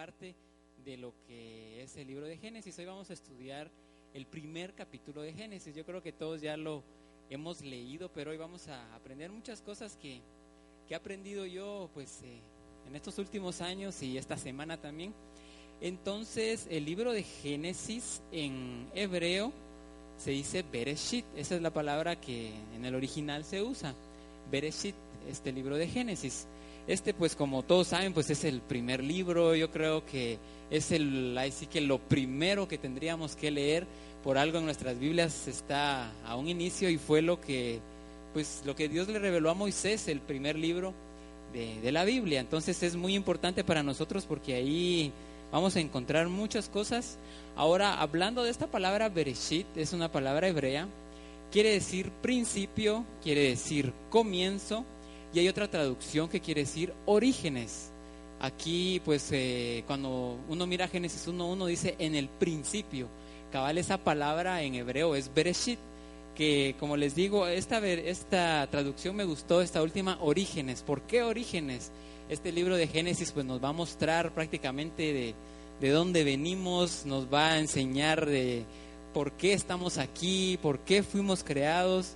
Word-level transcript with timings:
Parte 0.00 0.34
de 0.82 0.96
lo 0.96 1.12
que 1.26 1.82
es 1.82 1.94
el 1.98 2.06
libro 2.06 2.24
de 2.24 2.38
Génesis. 2.38 2.78
Hoy 2.78 2.86
vamos 2.86 3.10
a 3.10 3.12
estudiar 3.12 3.70
el 4.14 4.24
primer 4.24 4.72
capítulo 4.72 5.20
de 5.20 5.34
Génesis. 5.34 5.74
Yo 5.74 5.84
creo 5.84 6.02
que 6.02 6.10
todos 6.10 6.40
ya 6.40 6.56
lo 6.56 6.82
hemos 7.28 7.60
leído, 7.60 8.10
pero 8.10 8.30
hoy 8.30 8.38
vamos 8.38 8.66
a 8.68 8.94
aprender 8.94 9.30
muchas 9.30 9.60
cosas 9.60 9.98
que, 10.00 10.22
que 10.88 10.94
he 10.94 10.96
aprendido 10.96 11.44
yo 11.44 11.90
pues 11.92 12.22
eh, 12.22 12.40
en 12.88 12.96
estos 12.96 13.18
últimos 13.18 13.60
años 13.60 14.02
y 14.02 14.16
esta 14.16 14.38
semana 14.38 14.78
también. 14.78 15.12
Entonces, 15.82 16.66
el 16.70 16.86
libro 16.86 17.12
de 17.12 17.22
Génesis 17.22 18.22
en 18.32 18.88
hebreo 18.94 19.52
se 20.16 20.30
dice 20.30 20.62
Bereshit. 20.62 21.26
Esa 21.36 21.56
es 21.56 21.60
la 21.60 21.74
palabra 21.74 22.18
que 22.18 22.54
en 22.74 22.86
el 22.86 22.94
original 22.94 23.44
se 23.44 23.62
usa. 23.62 23.94
Bereshit, 24.50 24.94
este 25.28 25.52
libro 25.52 25.76
de 25.76 25.88
Génesis. 25.88 26.48
Este, 26.90 27.14
pues 27.14 27.36
como 27.36 27.62
todos 27.62 27.86
saben, 27.86 28.12
pues 28.12 28.30
es 28.30 28.42
el 28.42 28.60
primer 28.62 29.04
libro. 29.04 29.54
Yo 29.54 29.70
creo 29.70 30.04
que 30.04 30.40
es 30.72 30.90
el, 30.90 31.38
que 31.70 31.80
lo 31.80 32.00
primero 32.00 32.66
que 32.66 32.78
tendríamos 32.78 33.36
que 33.36 33.52
leer. 33.52 33.86
Por 34.24 34.36
algo 34.36 34.58
en 34.58 34.64
nuestras 34.64 34.98
Biblias 34.98 35.46
está 35.46 36.10
a 36.26 36.34
un 36.34 36.48
inicio 36.48 36.90
y 36.90 36.98
fue 36.98 37.22
lo 37.22 37.40
que, 37.40 37.78
pues 38.34 38.62
lo 38.66 38.74
que 38.74 38.88
Dios 38.88 39.06
le 39.06 39.20
reveló 39.20 39.50
a 39.50 39.54
Moisés, 39.54 40.08
el 40.08 40.18
primer 40.20 40.58
libro 40.58 40.92
de, 41.52 41.80
de 41.80 41.92
la 41.92 42.04
Biblia. 42.04 42.40
Entonces 42.40 42.82
es 42.82 42.96
muy 42.96 43.14
importante 43.14 43.62
para 43.62 43.84
nosotros 43.84 44.26
porque 44.26 44.54
ahí 44.54 45.12
vamos 45.52 45.76
a 45.76 45.80
encontrar 45.80 46.28
muchas 46.28 46.68
cosas. 46.68 47.18
Ahora, 47.54 48.00
hablando 48.00 48.42
de 48.42 48.50
esta 48.50 48.66
palabra 48.66 49.08
Bereshit, 49.08 49.76
es 49.76 49.92
una 49.92 50.10
palabra 50.10 50.48
hebrea, 50.48 50.88
quiere 51.52 51.70
decir 51.70 52.10
principio, 52.20 53.04
quiere 53.22 53.42
decir 53.42 53.92
comienzo, 54.10 54.84
y 55.32 55.38
hay 55.38 55.48
otra 55.48 55.70
traducción 55.70 56.28
que 56.28 56.40
quiere 56.40 56.62
decir 56.62 56.92
orígenes. 57.06 57.90
Aquí, 58.40 59.00
pues, 59.04 59.28
eh, 59.32 59.84
cuando 59.86 60.38
uno 60.48 60.66
mira 60.66 60.88
Génesis 60.88 61.28
1.1, 61.28 61.66
dice 61.66 61.94
en 61.98 62.14
el 62.14 62.28
principio. 62.28 63.08
Cabal, 63.52 63.78
esa 63.78 63.98
palabra 63.98 64.62
en 64.62 64.74
hebreo 64.74 65.14
es 65.14 65.32
Bereshit, 65.34 65.78
que 66.34 66.74
como 66.78 66.96
les 66.96 67.14
digo, 67.14 67.46
esta, 67.46 67.86
esta 67.86 68.66
traducción 68.70 69.16
me 69.16 69.24
gustó, 69.24 69.60
esta 69.60 69.82
última, 69.82 70.18
orígenes. 70.20 70.82
¿Por 70.82 71.02
qué 71.02 71.22
orígenes? 71.22 71.90
Este 72.28 72.52
libro 72.52 72.76
de 72.76 72.86
Génesis 72.86 73.32
pues 73.32 73.44
nos 73.44 73.62
va 73.62 73.70
a 73.70 73.72
mostrar 73.72 74.32
prácticamente 74.32 75.12
de, 75.12 75.34
de 75.80 75.90
dónde 75.90 76.24
venimos, 76.24 77.04
nos 77.04 77.32
va 77.32 77.52
a 77.52 77.58
enseñar 77.58 78.24
de 78.24 78.64
por 79.12 79.32
qué 79.32 79.52
estamos 79.52 79.98
aquí, 79.98 80.58
por 80.62 80.78
qué 80.80 81.02
fuimos 81.02 81.42
creados, 81.42 82.14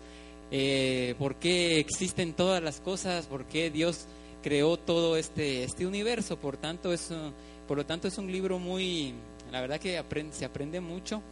eh, 0.50 1.14
por 1.18 1.36
qué 1.36 1.78
existen 1.78 2.32
todas 2.32 2.62
las 2.62 2.80
cosas, 2.80 3.26
por 3.26 3.44
qué 3.44 3.70
Dios 3.70 4.06
creó 4.42 4.76
todo 4.76 5.16
este, 5.16 5.64
este 5.64 5.86
universo. 5.86 6.36
Por, 6.36 6.56
tanto, 6.56 6.92
es, 6.92 7.10
por 7.66 7.76
lo 7.76 7.86
tanto, 7.86 8.08
es 8.08 8.18
un 8.18 8.30
libro 8.30 8.58
muy, 8.58 9.14
la 9.50 9.60
verdad 9.60 9.80
que 9.80 9.98
aprende, 9.98 10.34
se 10.34 10.44
aprende 10.44 10.80
mucho. 10.80 11.22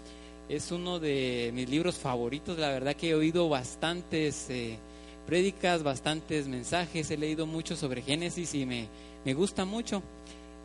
Es 0.48 0.72
uno 0.72 0.98
de 0.98 1.50
mis 1.54 1.69
libros 1.69 1.97
favoritos, 1.97 2.59
la 2.59 2.70
verdad 2.70 2.97
que 2.97 3.10
he 3.10 3.14
oído 3.14 3.48
bastantes 3.48 4.50
eh, 4.50 4.78
prédicas, 5.26 5.82
bastantes 5.82 6.48
mensajes, 6.48 7.10
he 7.10 7.16
leído 7.16 7.47
mucho 7.47 7.76
sobre 7.76 8.03
Génesis 8.03 8.54
y 8.54 8.66
me, 8.66 8.88
me 9.25 9.34
gusta 9.34 9.65
mucho. 9.65 10.03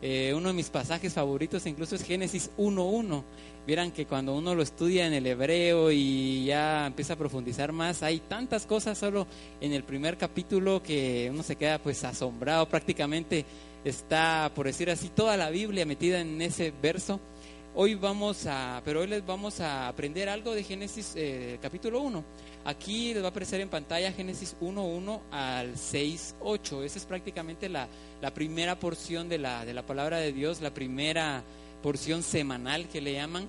Eh, 0.00 0.32
uno 0.36 0.48
de 0.48 0.54
mis 0.54 0.70
pasajes 0.70 1.12
favoritos 1.12 1.66
incluso 1.66 1.96
es 1.96 2.04
Génesis 2.04 2.50
1.1. 2.56 3.22
Vieran 3.66 3.90
que 3.90 4.06
cuando 4.06 4.34
uno 4.34 4.54
lo 4.54 4.62
estudia 4.62 5.06
en 5.06 5.12
el 5.12 5.26
hebreo 5.26 5.90
y 5.90 6.46
ya 6.46 6.86
empieza 6.86 7.12
a 7.14 7.16
profundizar 7.16 7.72
más, 7.72 8.02
hay 8.02 8.20
tantas 8.20 8.64
cosas 8.64 8.96
solo 8.96 9.26
en 9.60 9.72
el 9.72 9.82
primer 9.82 10.16
capítulo 10.16 10.82
que 10.82 11.28
uno 11.30 11.42
se 11.42 11.56
queda 11.56 11.78
pues 11.78 12.02
asombrado. 12.04 12.68
Prácticamente 12.68 13.44
está, 13.84 14.50
por 14.54 14.66
decir 14.66 14.90
así, 14.90 15.10
toda 15.10 15.36
la 15.36 15.50
Biblia 15.50 15.84
metida 15.84 16.20
en 16.20 16.40
ese 16.40 16.72
verso. 16.80 17.20
Hoy 17.74 17.94
vamos 17.94 18.46
a, 18.46 18.80
pero 18.84 19.00
hoy 19.00 19.06
les 19.06 19.24
vamos 19.24 19.60
a 19.60 19.88
aprender 19.88 20.28
algo 20.28 20.54
de 20.54 20.64
Génesis 20.64 21.12
eh, 21.14 21.58
capítulo 21.60 22.00
1. 22.00 22.24
Aquí 22.64 23.12
les 23.12 23.22
va 23.22 23.28
a 23.28 23.30
aparecer 23.30 23.60
en 23.60 23.68
pantalla 23.68 24.10
Génesis 24.10 24.56
1.1 24.60 25.20
al 25.30 25.74
6.8. 25.74 26.82
Esa 26.82 26.98
es 26.98 27.04
prácticamente 27.04 27.68
la, 27.68 27.86
la 28.20 28.32
primera 28.32 28.78
porción 28.78 29.28
de 29.28 29.38
la, 29.38 29.64
de 29.64 29.74
la 29.74 29.86
palabra 29.86 30.16
de 30.18 30.32
Dios, 30.32 30.60
la 30.60 30.72
primera 30.74 31.44
porción 31.82 32.22
semanal 32.22 32.88
que 32.88 33.00
le 33.00 33.12
llaman, 33.12 33.46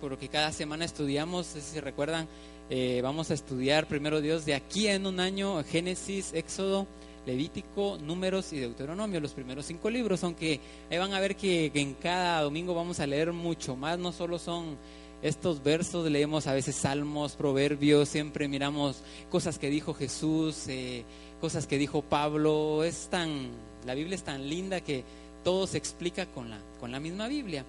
por 0.00 0.12
lo 0.12 0.18
que 0.18 0.28
cada 0.28 0.52
semana 0.52 0.84
estudiamos, 0.84 1.46
si 1.46 1.60
se 1.60 1.80
recuerdan, 1.80 2.28
eh, 2.68 3.00
vamos 3.02 3.30
a 3.30 3.34
estudiar 3.34 3.86
primero 3.86 4.20
Dios 4.20 4.44
de 4.44 4.54
aquí 4.54 4.86
en 4.86 5.06
un 5.06 5.18
año 5.18 5.64
Génesis, 5.64 6.32
Éxodo, 6.34 6.86
Levítico, 7.26 7.98
Números 8.02 8.52
y 8.52 8.58
Deuteronomio, 8.58 9.20
los 9.20 9.32
primeros 9.32 9.66
cinco 9.66 9.90
libros, 9.90 10.24
aunque 10.24 10.60
ahí 10.90 10.98
van 10.98 11.12
a 11.12 11.20
ver 11.20 11.36
que, 11.36 11.70
en 11.74 11.94
cada 11.94 12.42
domingo 12.42 12.74
vamos 12.74 13.00
a 13.00 13.06
leer 13.06 13.32
mucho 13.32 13.76
más, 13.76 13.98
no 13.98 14.12
solo 14.12 14.38
son 14.38 14.76
estos 15.22 15.62
versos, 15.62 16.10
leemos 16.10 16.46
a 16.46 16.54
veces 16.54 16.76
salmos, 16.76 17.32
proverbios, 17.32 18.08
siempre 18.08 18.48
miramos 18.48 19.02
cosas 19.30 19.58
que 19.58 19.68
dijo 19.68 19.92
Jesús, 19.92 20.66
eh, 20.68 21.04
cosas 21.40 21.66
que 21.66 21.76
dijo 21.76 22.02
Pablo, 22.02 22.84
es 22.84 23.08
tan, 23.08 23.50
la 23.86 23.94
Biblia 23.94 24.14
es 24.14 24.22
tan 24.22 24.48
linda 24.48 24.80
que 24.80 25.04
todo 25.44 25.66
se 25.66 25.76
explica 25.78 26.26
con 26.26 26.48
la, 26.48 26.58
con 26.80 26.90
la 26.90 27.00
misma 27.00 27.28
Biblia. 27.28 27.64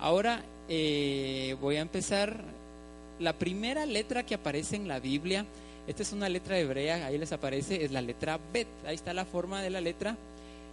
Ahora 0.00 0.44
eh, 0.68 1.56
voy 1.60 1.76
a 1.76 1.80
empezar, 1.80 2.42
la 3.18 3.32
primera 3.38 3.86
letra 3.86 4.26
que 4.26 4.34
aparece 4.34 4.76
en 4.76 4.88
la 4.88 5.00
Biblia, 5.00 5.46
esta 5.86 6.02
es 6.02 6.12
una 6.12 6.28
letra 6.28 6.58
hebrea, 6.58 7.06
ahí 7.06 7.18
les 7.18 7.32
aparece, 7.32 7.84
es 7.84 7.92
la 7.92 8.00
letra 8.00 8.40
Bet, 8.52 8.68
ahí 8.86 8.94
está 8.94 9.14
la 9.14 9.24
forma 9.24 9.62
de 9.62 9.70
la 9.70 9.80
letra. 9.80 10.16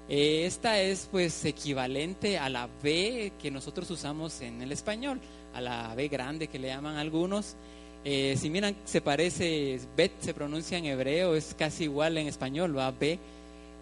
Eh, 0.09 0.45
esta 0.45 0.81
es 0.81 1.07
pues 1.09 1.45
equivalente 1.45 2.37
a 2.37 2.49
la 2.49 2.67
B 2.81 3.31
que 3.41 3.49
nosotros 3.51 3.89
usamos 3.89 4.41
en 4.41 4.61
el 4.61 4.71
español, 4.71 5.19
a 5.53 5.61
la 5.61 5.95
B 5.95 6.07
grande 6.07 6.47
que 6.47 6.59
le 6.59 6.67
llaman 6.67 6.97
algunos. 6.97 7.55
Eh, 8.05 8.35
si 8.37 8.49
miran, 8.49 8.75
se 8.83 8.99
parece, 8.99 9.79
Bet 9.95 10.11
se 10.19 10.33
pronuncia 10.33 10.77
en 10.77 10.85
hebreo, 10.85 11.35
es 11.35 11.55
casi 11.57 11.85
igual 11.85 12.17
en 12.17 12.27
español, 12.27 12.77
va 12.77 12.91
B. 12.91 13.17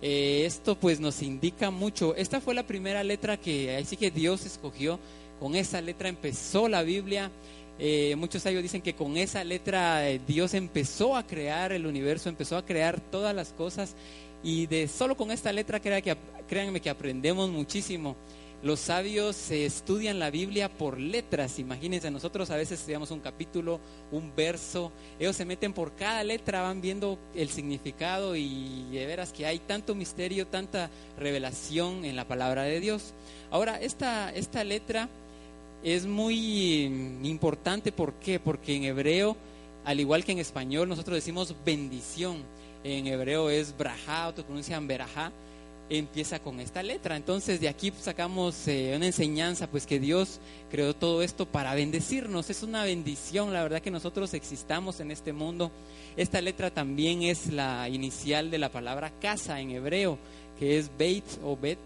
Eh, 0.03 0.43
esto 0.45 0.75
pues 0.75 0.99
nos 0.99 1.21
indica 1.21 1.71
mucho. 1.71 2.15
Esta 2.15 2.41
fue 2.41 2.53
la 2.53 2.67
primera 2.67 3.03
letra 3.03 3.37
que, 3.37 3.75
ahí 3.75 3.85
sí 3.85 3.97
que 3.97 4.11
Dios 4.11 4.45
escogió. 4.45 4.99
Con 5.39 5.55
esa 5.55 5.81
letra 5.81 6.07
empezó 6.07 6.67
la 6.67 6.83
Biblia. 6.83 7.31
Eh, 7.79 8.15
muchos 8.15 8.45
ellos 8.45 8.61
dicen 8.61 8.81
que 8.81 8.93
con 8.93 9.17
esa 9.17 9.43
letra 9.43 10.09
eh, 10.09 10.21
Dios 10.25 10.53
empezó 10.53 11.15
a 11.15 11.25
crear 11.25 11.71
el 11.71 11.85
universo, 11.85 12.29
empezó 12.29 12.57
a 12.57 12.65
crear 12.65 12.99
todas 12.99 13.35
las 13.35 13.53
cosas. 13.53 13.95
Y 14.43 14.67
de 14.67 14.87
solo 14.87 15.15
con 15.15 15.31
esta 15.31 15.51
letra, 15.51 15.79
que, 15.79 16.17
créanme 16.47 16.81
que 16.81 16.89
aprendemos 16.89 17.49
muchísimo. 17.49 18.15
Los 18.63 18.79
sabios 18.79 19.49
estudian 19.49 20.19
la 20.19 20.29
Biblia 20.29 20.69
por 20.69 20.99
letras. 20.99 21.57
Imagínense, 21.57 22.11
nosotros 22.11 22.51
a 22.51 22.57
veces 22.57 22.79
estudiamos 22.79 23.09
un 23.09 23.19
capítulo, 23.19 23.79
un 24.11 24.35
verso. 24.35 24.91
Ellos 25.19 25.35
se 25.35 25.45
meten 25.45 25.73
por 25.73 25.95
cada 25.95 26.23
letra, 26.23 26.61
van 26.61 26.79
viendo 26.79 27.17
el 27.33 27.49
significado 27.49 28.35
y 28.35 28.87
de 28.91 29.07
veras 29.07 29.33
que 29.33 29.47
hay 29.47 29.57
tanto 29.57 29.95
misterio, 29.95 30.45
tanta 30.45 30.91
revelación 31.17 32.05
en 32.05 32.15
la 32.15 32.27
palabra 32.27 32.61
de 32.61 32.79
Dios. 32.79 33.15
Ahora, 33.49 33.81
esta, 33.81 34.31
esta 34.31 34.63
letra 34.63 35.09
es 35.83 36.05
muy 36.05 37.19
importante. 37.23 37.91
¿Por 37.91 38.13
qué? 38.13 38.39
Porque 38.39 38.75
en 38.75 38.83
hebreo, 38.83 39.35
al 39.85 39.99
igual 39.99 40.23
que 40.23 40.31
en 40.31 40.39
español, 40.39 40.89
nosotros 40.89 41.15
decimos 41.15 41.55
bendición. 41.65 42.43
En 42.83 43.07
hebreo 43.07 43.49
es 43.49 43.77
brajá, 43.77 44.27
otros 44.27 44.45
pronuncian 44.45 44.87
berajá 44.87 45.31
empieza 45.97 46.39
con 46.39 46.59
esta 46.59 46.81
letra. 46.83 47.15
Entonces 47.15 47.59
de 47.59 47.69
aquí 47.69 47.91
sacamos 47.99 48.67
eh, 48.67 48.93
una 48.95 49.05
enseñanza, 49.05 49.67
pues 49.67 49.85
que 49.85 49.99
Dios 49.99 50.39
creó 50.69 50.95
todo 50.95 51.21
esto 51.21 51.45
para 51.45 51.75
bendecirnos. 51.75 52.49
Es 52.49 52.63
una 52.63 52.83
bendición, 52.83 53.53
la 53.53 53.63
verdad 53.63 53.81
que 53.81 53.91
nosotros 53.91 54.33
existamos 54.33 54.99
en 54.99 55.11
este 55.11 55.33
mundo. 55.33 55.71
Esta 56.17 56.41
letra 56.41 56.71
también 56.71 57.23
es 57.23 57.47
la 57.47 57.87
inicial 57.89 58.51
de 58.51 58.57
la 58.57 58.71
palabra 58.71 59.11
casa 59.21 59.59
en 59.59 59.71
hebreo, 59.71 60.17
que 60.59 60.77
es 60.77 60.89
Beit 60.97 61.25
o 61.43 61.57
Bet. 61.57 61.79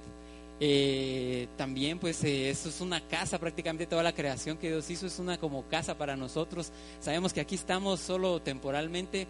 Eh, 0.59 1.47
también 1.57 1.99
pues 1.99 2.23
eh, 2.23 2.49
eso 2.49 2.69
es 2.69 2.79
una 2.79 3.05
casa 3.05 3.37
prácticamente 3.39 3.87
toda 3.87 4.03
la 4.03 4.13
creación 4.13 4.57
que 4.57 4.69
Dios 4.69 4.89
hizo 4.89 5.05
es 5.05 5.19
una 5.19 5.37
como 5.37 5.67
casa 5.67 5.97
para 5.97 6.15
nosotros 6.15 6.71
sabemos 7.01 7.33
que 7.33 7.41
aquí 7.41 7.55
estamos 7.55 7.99
solo 7.99 8.41
temporalmente 8.41 9.27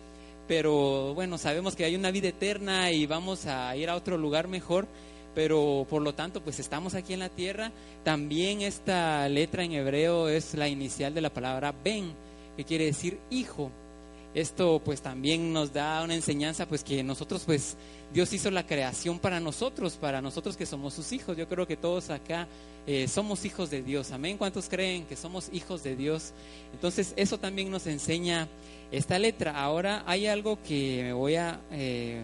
pero 0.47 1.13
bueno, 1.15 1.37
sabemos 1.37 1.75
que 1.75 1.85
hay 1.85 1.95
una 1.95 2.11
vida 2.11 2.29
eterna 2.29 2.91
y 2.91 3.05
vamos 3.05 3.45
a 3.47 3.75
ir 3.75 3.89
a 3.89 3.95
otro 3.95 4.17
lugar 4.17 4.47
mejor, 4.47 4.87
pero 5.33 5.87
por 5.89 6.01
lo 6.01 6.13
tanto 6.13 6.41
pues 6.41 6.59
estamos 6.59 6.93
aquí 6.93 7.13
en 7.13 7.19
la 7.19 7.29
tierra. 7.29 7.71
También 8.03 8.61
esta 8.61 9.27
letra 9.27 9.63
en 9.63 9.73
hebreo 9.73 10.29
es 10.29 10.53
la 10.53 10.67
inicial 10.67 11.13
de 11.13 11.21
la 11.21 11.33
palabra 11.33 11.73
ben, 11.83 12.13
que 12.55 12.63
quiere 12.63 12.85
decir 12.85 13.19
hijo. 13.29 13.71
Esto 14.35 14.81
pues 14.83 15.01
también 15.01 15.53
nos 15.53 15.71
da 15.71 16.03
una 16.03 16.13
enseñanza 16.13 16.65
pues 16.65 16.83
que 16.83 17.01
nosotros 17.03 17.43
pues 17.45 17.77
Dios 18.13 18.33
hizo 18.33 18.51
la 18.51 18.67
creación 18.67 19.17
para 19.17 19.39
nosotros, 19.39 19.95
para 19.95 20.21
nosotros 20.21 20.57
que 20.57 20.65
somos 20.65 20.93
sus 20.93 21.13
hijos. 21.13 21.37
Yo 21.37 21.47
creo 21.47 21.65
que 21.65 21.77
todos 21.77 22.09
acá 22.09 22.45
eh, 22.85 23.07
somos 23.07 23.45
hijos 23.45 23.69
de 23.69 23.81
Dios. 23.81 24.11
Amén. 24.11 24.37
¿Cuántos 24.37 24.67
creen 24.67 25.05
que 25.05 25.15
somos 25.15 25.49
hijos 25.53 25.83
de 25.83 25.95
Dios? 25.95 26.33
Entonces 26.73 27.13
eso 27.15 27.39
también 27.39 27.71
nos 27.71 27.87
enseña 27.87 28.49
esta 28.91 29.17
letra. 29.19 29.57
Ahora 29.57 30.03
hay 30.05 30.27
algo 30.27 30.59
que 30.61 31.01
me 31.03 31.13
voy 31.13 31.35
a, 31.35 31.61
eh, 31.71 32.21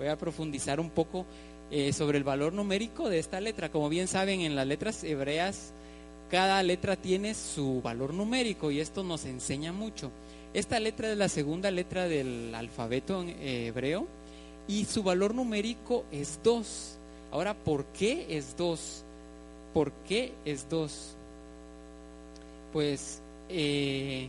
voy 0.00 0.08
a 0.08 0.18
profundizar 0.18 0.80
un 0.80 0.90
poco 0.90 1.26
eh, 1.70 1.92
sobre 1.92 2.18
el 2.18 2.24
valor 2.24 2.52
numérico 2.52 3.08
de 3.08 3.20
esta 3.20 3.40
letra. 3.40 3.70
Como 3.70 3.88
bien 3.88 4.08
saben, 4.08 4.40
en 4.40 4.56
las 4.56 4.66
letras 4.66 5.04
hebreas 5.04 5.72
cada 6.28 6.62
letra 6.62 6.96
tiene 6.96 7.34
su 7.34 7.82
valor 7.82 8.14
numérico 8.14 8.70
y 8.70 8.80
esto 8.80 9.02
nos 9.02 9.24
enseña 9.24 9.72
mucho. 9.72 10.10
Esta 10.52 10.80
letra 10.80 11.12
es 11.12 11.16
la 11.16 11.28
segunda 11.28 11.70
letra 11.70 12.08
del 12.08 12.52
alfabeto 12.54 13.24
hebreo 13.40 14.06
y 14.66 14.84
su 14.84 15.02
valor 15.02 15.34
numérico 15.34 16.04
es 16.10 16.40
2. 16.42 16.96
Ahora, 17.30 17.54
¿por 17.54 17.84
qué 17.86 18.26
es 18.36 18.56
2? 18.56 19.04
¿Por 19.72 19.92
qué 20.08 20.32
es 20.44 20.68
2? 20.68 21.16
Pues 22.72 23.22
eh, 23.48 24.28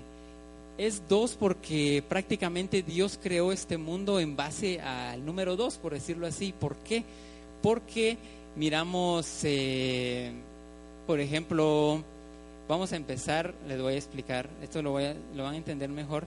es 0.77 1.01
2 1.09 1.37
porque 1.39 2.03
prácticamente 2.07 2.83
Dios 2.83 3.19
creó 3.21 3.51
este 3.51 3.77
mundo 3.77 4.19
en 4.19 4.35
base 4.35 4.79
al 4.79 5.25
número 5.25 5.55
2, 5.55 5.77
por 5.77 5.93
decirlo 5.93 6.27
así. 6.27 6.53
¿Por 6.53 6.75
qué? 6.77 7.03
Porque 7.63 8.17
miramos, 8.55 9.41
eh, 9.43 10.31
por 11.07 11.19
ejemplo, 11.19 12.03
vamos 12.71 12.93
a 12.93 12.95
empezar, 12.95 13.53
les 13.67 13.81
voy 13.81 13.93
a 13.93 13.97
explicar, 13.97 14.49
esto 14.61 14.81
lo, 14.81 14.99
lo 14.99 15.43
van 15.43 15.53
a 15.53 15.57
entender 15.57 15.89
mejor. 15.89 16.25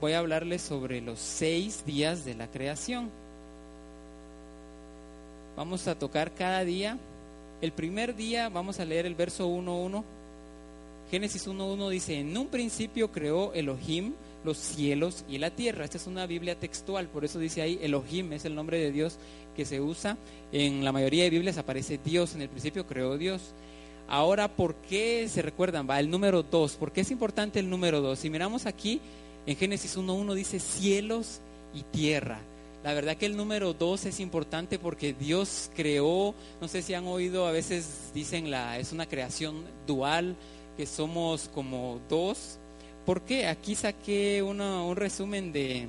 Voy 0.00 0.12
a 0.12 0.18
hablarles 0.18 0.62
sobre 0.62 1.00
los 1.00 1.18
seis 1.18 1.84
días 1.84 2.24
de 2.24 2.34
la 2.34 2.46
creación. 2.46 3.10
Vamos 5.56 5.88
a 5.88 5.98
tocar 5.98 6.32
cada 6.32 6.64
día 6.64 6.96
el 7.60 7.72
primer 7.72 8.16
día 8.16 8.48
vamos 8.48 8.80
a 8.80 8.86
leer 8.86 9.04
el 9.04 9.14
verso 9.14 9.46
1.1. 9.46 10.02
Génesis 11.10 11.46
1.1 11.46 11.90
dice, 11.90 12.18
en 12.18 12.36
un 12.36 12.46
principio 12.46 13.10
creó 13.10 13.52
Elohim 13.52 14.14
los 14.44 14.56
cielos 14.56 15.26
y 15.28 15.36
la 15.36 15.50
tierra. 15.50 15.84
Esta 15.84 15.98
es 15.98 16.06
una 16.06 16.24
Biblia 16.24 16.54
textual, 16.54 17.08
por 17.08 17.24
eso 17.24 17.38
dice 17.38 17.60
ahí 17.60 17.78
Elohim, 17.82 18.32
es 18.32 18.46
el 18.46 18.54
nombre 18.54 18.78
de 18.78 18.92
Dios 18.92 19.18
que 19.54 19.66
se 19.66 19.80
usa. 19.80 20.16
En 20.52 20.84
la 20.84 20.92
mayoría 20.92 21.24
de 21.24 21.30
Biblias 21.30 21.58
aparece 21.58 22.00
Dios, 22.02 22.34
en 22.34 22.40
el 22.40 22.48
principio 22.48 22.86
creó 22.86 23.18
Dios. 23.18 23.52
Ahora, 24.10 24.48
¿por 24.48 24.74
qué 24.74 25.28
se 25.28 25.40
recuerdan? 25.40 25.88
Va 25.88 26.00
el 26.00 26.10
número 26.10 26.42
2. 26.42 26.74
¿Por 26.74 26.90
qué 26.90 27.02
es 27.02 27.12
importante 27.12 27.60
el 27.60 27.70
número 27.70 28.00
2? 28.00 28.18
Si 28.18 28.28
miramos 28.28 28.66
aquí, 28.66 29.00
en 29.46 29.56
Génesis 29.56 29.96
1.1 29.96 30.34
dice 30.34 30.58
cielos 30.58 31.40
y 31.72 31.82
tierra. 31.84 32.40
La 32.82 32.92
verdad 32.92 33.16
que 33.16 33.26
el 33.26 33.36
número 33.36 33.74
dos 33.74 34.06
es 34.06 34.20
importante 34.20 34.78
porque 34.78 35.12
Dios 35.12 35.70
creó, 35.76 36.34
no 36.62 36.66
sé 36.68 36.80
si 36.80 36.94
han 36.94 37.06
oído, 37.06 37.46
a 37.46 37.52
veces 37.52 38.10
dicen 38.14 38.50
la, 38.50 38.78
es 38.78 38.92
una 38.92 39.06
creación 39.06 39.64
dual, 39.86 40.34
que 40.78 40.86
somos 40.86 41.50
como 41.54 42.00
dos. 42.08 42.58
¿Por 43.04 43.20
qué? 43.20 43.46
Aquí 43.46 43.74
saqué 43.74 44.42
un 44.42 44.96
resumen 44.96 45.52
de 45.52 45.88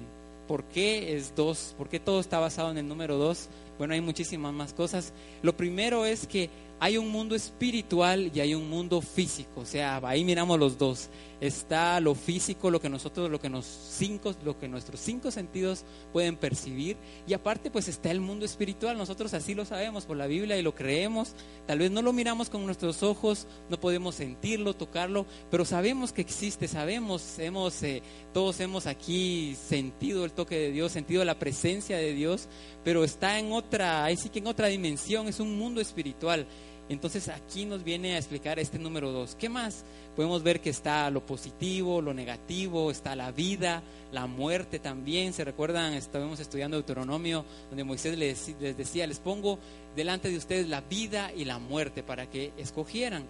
por 0.49 0.65
qué 0.65 1.15
es 1.15 1.33
dos, 1.33 1.73
por 1.77 1.87
qué 1.87 1.99
todo 1.99 2.19
está 2.19 2.39
basado 2.39 2.71
en 2.71 2.77
el 2.77 2.87
número 2.87 3.17
dos. 3.17 3.47
Bueno, 3.77 3.93
hay 3.93 4.01
muchísimas 4.01 4.53
más 4.53 4.73
cosas. 4.73 5.13
Lo 5.41 5.55
primero 5.55 6.05
es 6.05 6.27
que 6.27 6.49
hay 6.83 6.97
un 6.97 7.09
mundo 7.09 7.35
espiritual 7.35 8.31
y 8.33 8.39
hay 8.39 8.55
un 8.55 8.67
mundo 8.67 9.01
físico, 9.01 9.61
o 9.61 9.65
sea, 9.65 10.01
ahí 10.03 10.23
miramos 10.23 10.57
los 10.57 10.79
dos. 10.79 11.09
Está 11.39 11.99
lo 11.99 12.13
físico, 12.13 12.69
lo 12.69 12.79
que 12.79 12.89
nosotros, 12.89 13.29
lo 13.29 13.39
que 13.39 13.49
nos 13.49 13.65
cinco, 13.65 14.33
lo 14.43 14.59
que 14.59 14.67
nuestros 14.67 14.99
cinco 14.99 15.31
sentidos 15.31 15.85
pueden 16.13 16.35
percibir, 16.37 16.97
y 17.27 17.33
aparte 17.33 17.71
pues 17.71 17.87
está 17.87 18.09
el 18.11 18.19
mundo 18.19 18.45
espiritual. 18.45 18.97
Nosotros 18.97 19.33
así 19.33 19.55
lo 19.55 19.65
sabemos 19.65 20.05
por 20.05 20.17
la 20.17 20.27
Biblia 20.27 20.57
y 20.57 20.63
lo 20.63 20.75
creemos. 20.75 21.33
Tal 21.65 21.79
vez 21.79 21.89
no 21.91 22.01
lo 22.01 22.13
miramos 22.13 22.49
con 22.49 22.65
nuestros 22.65 23.01
ojos, 23.01 23.47
no 23.69 23.79
podemos 23.79 24.15
sentirlo, 24.15 24.75
tocarlo, 24.75 25.27
pero 25.49 25.65
sabemos 25.65 26.11
que 26.11 26.21
existe, 26.21 26.67
sabemos, 26.67 27.37
hemos, 27.37 27.81
eh, 27.83 28.01
todos 28.33 28.59
hemos 28.59 28.87
aquí 28.87 29.55
sentido 29.55 30.25
el 30.25 30.33
toque 30.33 30.57
de 30.57 30.71
Dios, 30.71 30.91
sentido 30.91 31.25
la 31.25 31.39
presencia 31.39 31.97
de 31.97 32.13
Dios, 32.13 32.49
pero 32.83 33.03
está 33.03 33.37
en 33.39 33.51
otra, 33.51 34.03
ahí 34.03 34.17
sí 34.17 34.29
que 34.29 34.39
en 34.39 34.47
otra 34.47 34.67
dimensión, 34.67 35.27
es 35.27 35.39
un 35.39 35.57
mundo 35.57 35.81
espiritual. 35.81 36.47
Entonces 36.89 37.29
aquí 37.29 37.65
nos 37.65 37.83
viene 37.83 38.15
a 38.15 38.17
explicar 38.17 38.59
este 38.59 38.77
número 38.77 39.11
dos. 39.11 39.35
¿Qué 39.35 39.47
más? 39.47 39.85
Podemos 40.15 40.43
ver 40.43 40.59
que 40.59 40.69
está 40.69 41.09
lo 41.09 41.25
positivo, 41.25 42.01
lo 42.01 42.13
negativo, 42.13 42.91
está 42.91 43.15
la 43.15 43.31
vida, 43.31 43.81
la 44.11 44.27
muerte 44.27 44.79
también. 44.79 45.31
¿Se 45.31 45.45
recuerdan? 45.45 45.93
Estábamos 45.93 46.39
estudiando 46.39 46.77
Deuteronomio, 46.77 47.45
donde 47.69 47.83
Moisés 47.83 48.17
les, 48.17 48.55
les 48.59 48.75
decía, 48.75 49.07
les 49.07 49.19
pongo 49.19 49.57
delante 49.95 50.29
de 50.29 50.37
ustedes 50.37 50.67
la 50.67 50.81
vida 50.81 51.31
y 51.33 51.45
la 51.45 51.59
muerte 51.59 52.03
para 52.03 52.29
que 52.29 52.51
escogieran. 52.57 53.25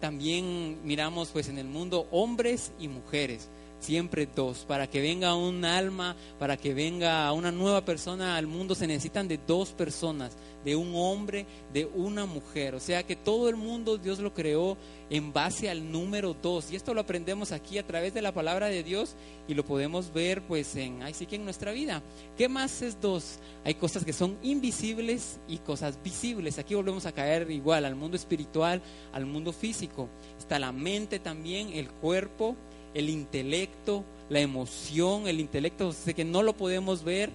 También 0.00 0.80
miramos 0.84 1.28
pues 1.28 1.48
en 1.48 1.58
el 1.58 1.66
mundo 1.66 2.08
hombres 2.10 2.72
y 2.80 2.88
mujeres 2.88 3.48
siempre 3.82 4.28
dos. 4.32 4.64
Para 4.66 4.88
que 4.88 5.00
venga 5.00 5.34
un 5.34 5.64
alma, 5.64 6.16
para 6.38 6.56
que 6.56 6.72
venga 6.72 7.30
una 7.32 7.50
nueva 7.50 7.84
persona 7.84 8.36
al 8.36 8.46
mundo, 8.46 8.74
se 8.74 8.86
necesitan 8.86 9.28
de 9.28 9.38
dos 9.38 9.70
personas, 9.70 10.36
de 10.64 10.76
un 10.76 10.92
hombre, 10.94 11.46
de 11.72 11.86
una 11.86 12.24
mujer. 12.24 12.74
O 12.74 12.80
sea 12.80 13.02
que 13.02 13.16
todo 13.16 13.48
el 13.48 13.56
mundo 13.56 13.98
Dios 13.98 14.20
lo 14.20 14.32
creó 14.32 14.76
en 15.10 15.32
base 15.32 15.68
al 15.68 15.90
número 15.90 16.34
dos. 16.40 16.70
Y 16.70 16.76
esto 16.76 16.94
lo 16.94 17.00
aprendemos 17.00 17.52
aquí 17.52 17.78
a 17.78 17.86
través 17.86 18.14
de 18.14 18.22
la 18.22 18.32
palabra 18.32 18.68
de 18.68 18.82
Dios 18.82 19.16
y 19.48 19.54
lo 19.54 19.64
podemos 19.64 20.12
ver 20.12 20.42
pues 20.42 20.74
en, 20.76 21.02
ahí 21.02 21.12
sí 21.12 21.26
que 21.26 21.36
en 21.36 21.44
nuestra 21.44 21.72
vida. 21.72 22.02
¿Qué 22.36 22.48
más 22.48 22.82
es 22.82 23.00
dos? 23.00 23.40
Hay 23.64 23.74
cosas 23.74 24.04
que 24.04 24.12
son 24.12 24.38
invisibles 24.42 25.40
y 25.48 25.58
cosas 25.58 25.98
visibles. 26.02 26.58
Aquí 26.58 26.74
volvemos 26.74 27.04
a 27.06 27.12
caer 27.12 27.50
igual 27.50 27.84
al 27.84 27.96
mundo 27.96 28.16
espiritual, 28.16 28.80
al 29.12 29.26
mundo 29.26 29.52
físico. 29.52 30.08
Está 30.38 30.58
la 30.58 30.72
mente 30.72 31.18
también, 31.18 31.70
el 31.72 31.90
cuerpo 31.90 32.56
el 32.94 33.08
intelecto, 33.08 34.04
la 34.28 34.40
emoción, 34.40 35.26
el 35.28 35.40
intelecto, 35.40 35.92
sé 35.92 36.14
que 36.14 36.24
no 36.24 36.42
lo 36.42 36.54
podemos 36.54 37.04
ver, 37.04 37.30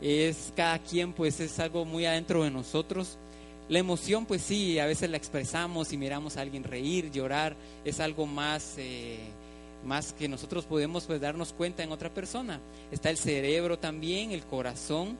es 0.00 0.52
cada 0.56 0.78
quien 0.78 1.12
pues 1.12 1.40
es 1.40 1.58
algo 1.58 1.84
muy 1.84 2.06
adentro 2.06 2.44
de 2.44 2.50
nosotros. 2.50 3.18
La 3.68 3.78
emoción 3.78 4.24
pues 4.24 4.42
sí, 4.42 4.78
a 4.78 4.86
veces 4.86 5.10
la 5.10 5.16
expresamos 5.16 5.92
y 5.92 5.98
miramos 5.98 6.36
a 6.36 6.40
alguien 6.40 6.64
reír, 6.64 7.10
llorar, 7.10 7.54
es 7.84 8.00
algo 8.00 8.26
más, 8.26 8.76
eh, 8.78 9.18
más 9.84 10.12
que 10.14 10.28
nosotros 10.28 10.64
podemos 10.64 11.04
pues 11.04 11.20
darnos 11.20 11.52
cuenta 11.52 11.82
en 11.82 11.92
otra 11.92 12.12
persona. 12.12 12.60
Está 12.90 13.10
el 13.10 13.18
cerebro 13.18 13.78
también, 13.78 14.32
el 14.32 14.44
corazón, 14.44 15.18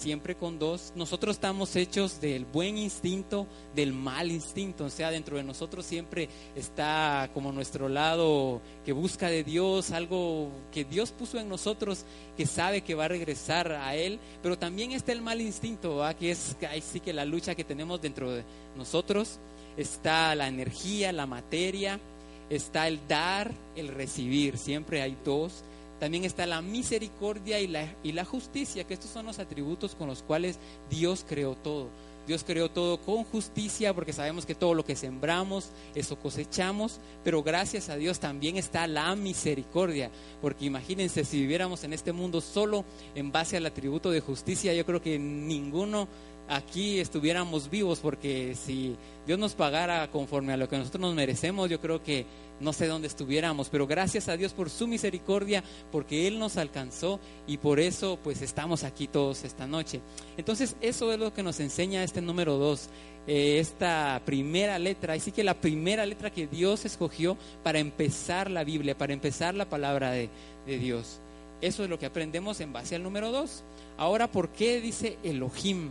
siempre 0.00 0.34
con 0.34 0.58
dos. 0.58 0.92
Nosotros 0.96 1.36
estamos 1.36 1.76
hechos 1.76 2.20
del 2.20 2.46
buen 2.46 2.78
instinto, 2.78 3.46
del 3.74 3.92
mal 3.92 4.30
instinto. 4.30 4.86
O 4.86 4.90
sea, 4.90 5.10
dentro 5.10 5.36
de 5.36 5.44
nosotros 5.44 5.84
siempre 5.84 6.28
está 6.56 7.30
como 7.34 7.52
nuestro 7.52 7.88
lado 7.88 8.62
que 8.84 8.92
busca 8.92 9.28
de 9.28 9.44
Dios, 9.44 9.90
algo 9.90 10.50
que 10.72 10.84
Dios 10.84 11.10
puso 11.12 11.38
en 11.38 11.48
nosotros, 11.48 12.04
que 12.36 12.46
sabe 12.46 12.80
que 12.80 12.94
va 12.94 13.04
a 13.04 13.08
regresar 13.08 13.72
a 13.72 13.94
Él. 13.94 14.18
Pero 14.42 14.58
también 14.58 14.92
está 14.92 15.12
el 15.12 15.20
mal 15.20 15.40
instinto, 15.40 16.02
que 16.18 16.30
es 16.30 16.56
sí 16.82 17.00
que 17.00 17.12
la 17.12 17.24
lucha 17.24 17.54
que 17.54 17.64
tenemos 17.64 18.00
dentro 18.00 18.32
de 18.32 18.44
nosotros. 18.76 19.38
Está 19.76 20.34
la 20.34 20.48
energía, 20.48 21.12
la 21.12 21.26
materia, 21.26 22.00
está 22.48 22.88
el 22.88 23.06
dar, 23.06 23.52
el 23.76 23.88
recibir. 23.88 24.58
Siempre 24.58 25.02
hay 25.02 25.16
dos 25.24 25.62
también 26.00 26.24
está 26.24 26.46
la 26.46 26.62
misericordia 26.62 27.60
y 27.60 27.68
la, 27.68 28.24
justicia, 28.24 28.84
que 28.84 28.94
estos 28.94 29.10
son 29.10 29.26
los 29.26 29.38
atributos 29.38 29.94
con 29.94 30.08
los 30.08 30.22
cuales 30.22 30.58
Dios 30.88 31.24
creó 31.28 31.54
todo. 31.54 31.90
Dios 32.26 32.42
creó 32.44 32.70
todo 32.70 33.00
con 33.00 33.24
justicia 33.24 33.92
porque 33.92 34.12
sabemos 34.12 34.46
que 34.46 34.54
todo 34.54 34.74
lo 34.74 34.84
que 34.84 34.96
sembramos, 34.96 35.70
eso 35.94 36.16
cosechamos, 36.16 37.00
pero 37.22 37.42
gracias 37.42 37.88
a 37.88 37.96
Dios 37.96 38.18
también 38.18 38.56
está 38.56 38.86
la 38.86 39.14
misericordia, 39.14 40.10
porque 40.40 40.64
imagínense 40.64 41.24
si 41.24 41.40
viviéramos 41.40 41.84
en 41.84 41.92
este 41.92 42.12
mundo 42.12 42.40
solo 42.40 42.84
en 43.14 43.32
base 43.32 43.56
al 43.56 43.66
atributo 43.66 44.10
de 44.10 44.20
justicia, 44.20 44.74
yo 44.74 44.86
creo 44.86 45.02
que 45.02 45.18
ninguno 45.18 46.08
aquí 46.50 46.98
estuviéramos 46.98 47.70
vivos, 47.70 48.00
porque 48.00 48.54
si 48.56 48.96
Dios 49.26 49.38
nos 49.38 49.54
pagara 49.54 50.10
conforme 50.10 50.52
a 50.52 50.56
lo 50.56 50.68
que 50.68 50.76
nosotros 50.76 51.00
nos 51.00 51.14
merecemos, 51.14 51.70
yo 51.70 51.80
creo 51.80 52.02
que 52.02 52.26
no 52.58 52.72
sé 52.72 52.88
dónde 52.88 53.08
estuviéramos, 53.08 53.68
pero 53.70 53.86
gracias 53.86 54.28
a 54.28 54.36
Dios 54.36 54.52
por 54.52 54.68
su 54.68 54.86
misericordia, 54.86 55.62
porque 55.92 56.26
Él 56.26 56.38
nos 56.38 56.56
alcanzó 56.56 57.20
y 57.46 57.56
por 57.56 57.80
eso 57.80 58.18
pues 58.22 58.42
estamos 58.42 58.84
aquí 58.84 59.06
todos 59.06 59.44
esta 59.44 59.66
noche. 59.66 60.00
Entonces 60.36 60.76
eso 60.80 61.12
es 61.12 61.18
lo 61.18 61.32
que 61.32 61.42
nos 61.42 61.60
enseña 61.60 62.02
este 62.02 62.20
número 62.20 62.58
dos, 62.58 62.88
eh, 63.26 63.60
esta 63.60 64.20
primera 64.24 64.78
letra, 64.78 65.14
así 65.14 65.30
que 65.30 65.44
la 65.44 65.54
primera 65.54 66.04
letra 66.04 66.30
que 66.30 66.48
Dios 66.48 66.84
escogió 66.84 67.38
para 67.62 67.78
empezar 67.78 68.50
la 68.50 68.64
Biblia, 68.64 68.98
para 68.98 69.12
empezar 69.12 69.54
la 69.54 69.68
palabra 69.68 70.10
de, 70.10 70.28
de 70.66 70.78
Dios. 70.78 71.20
Eso 71.60 71.84
es 71.84 71.90
lo 71.90 71.98
que 71.98 72.06
aprendemos 72.06 72.60
en 72.60 72.72
base 72.72 72.96
al 72.96 73.02
número 73.02 73.30
2. 73.30 73.62
Ahora, 73.98 74.30
¿por 74.30 74.48
qué 74.48 74.80
dice 74.80 75.18
Elohim? 75.22 75.90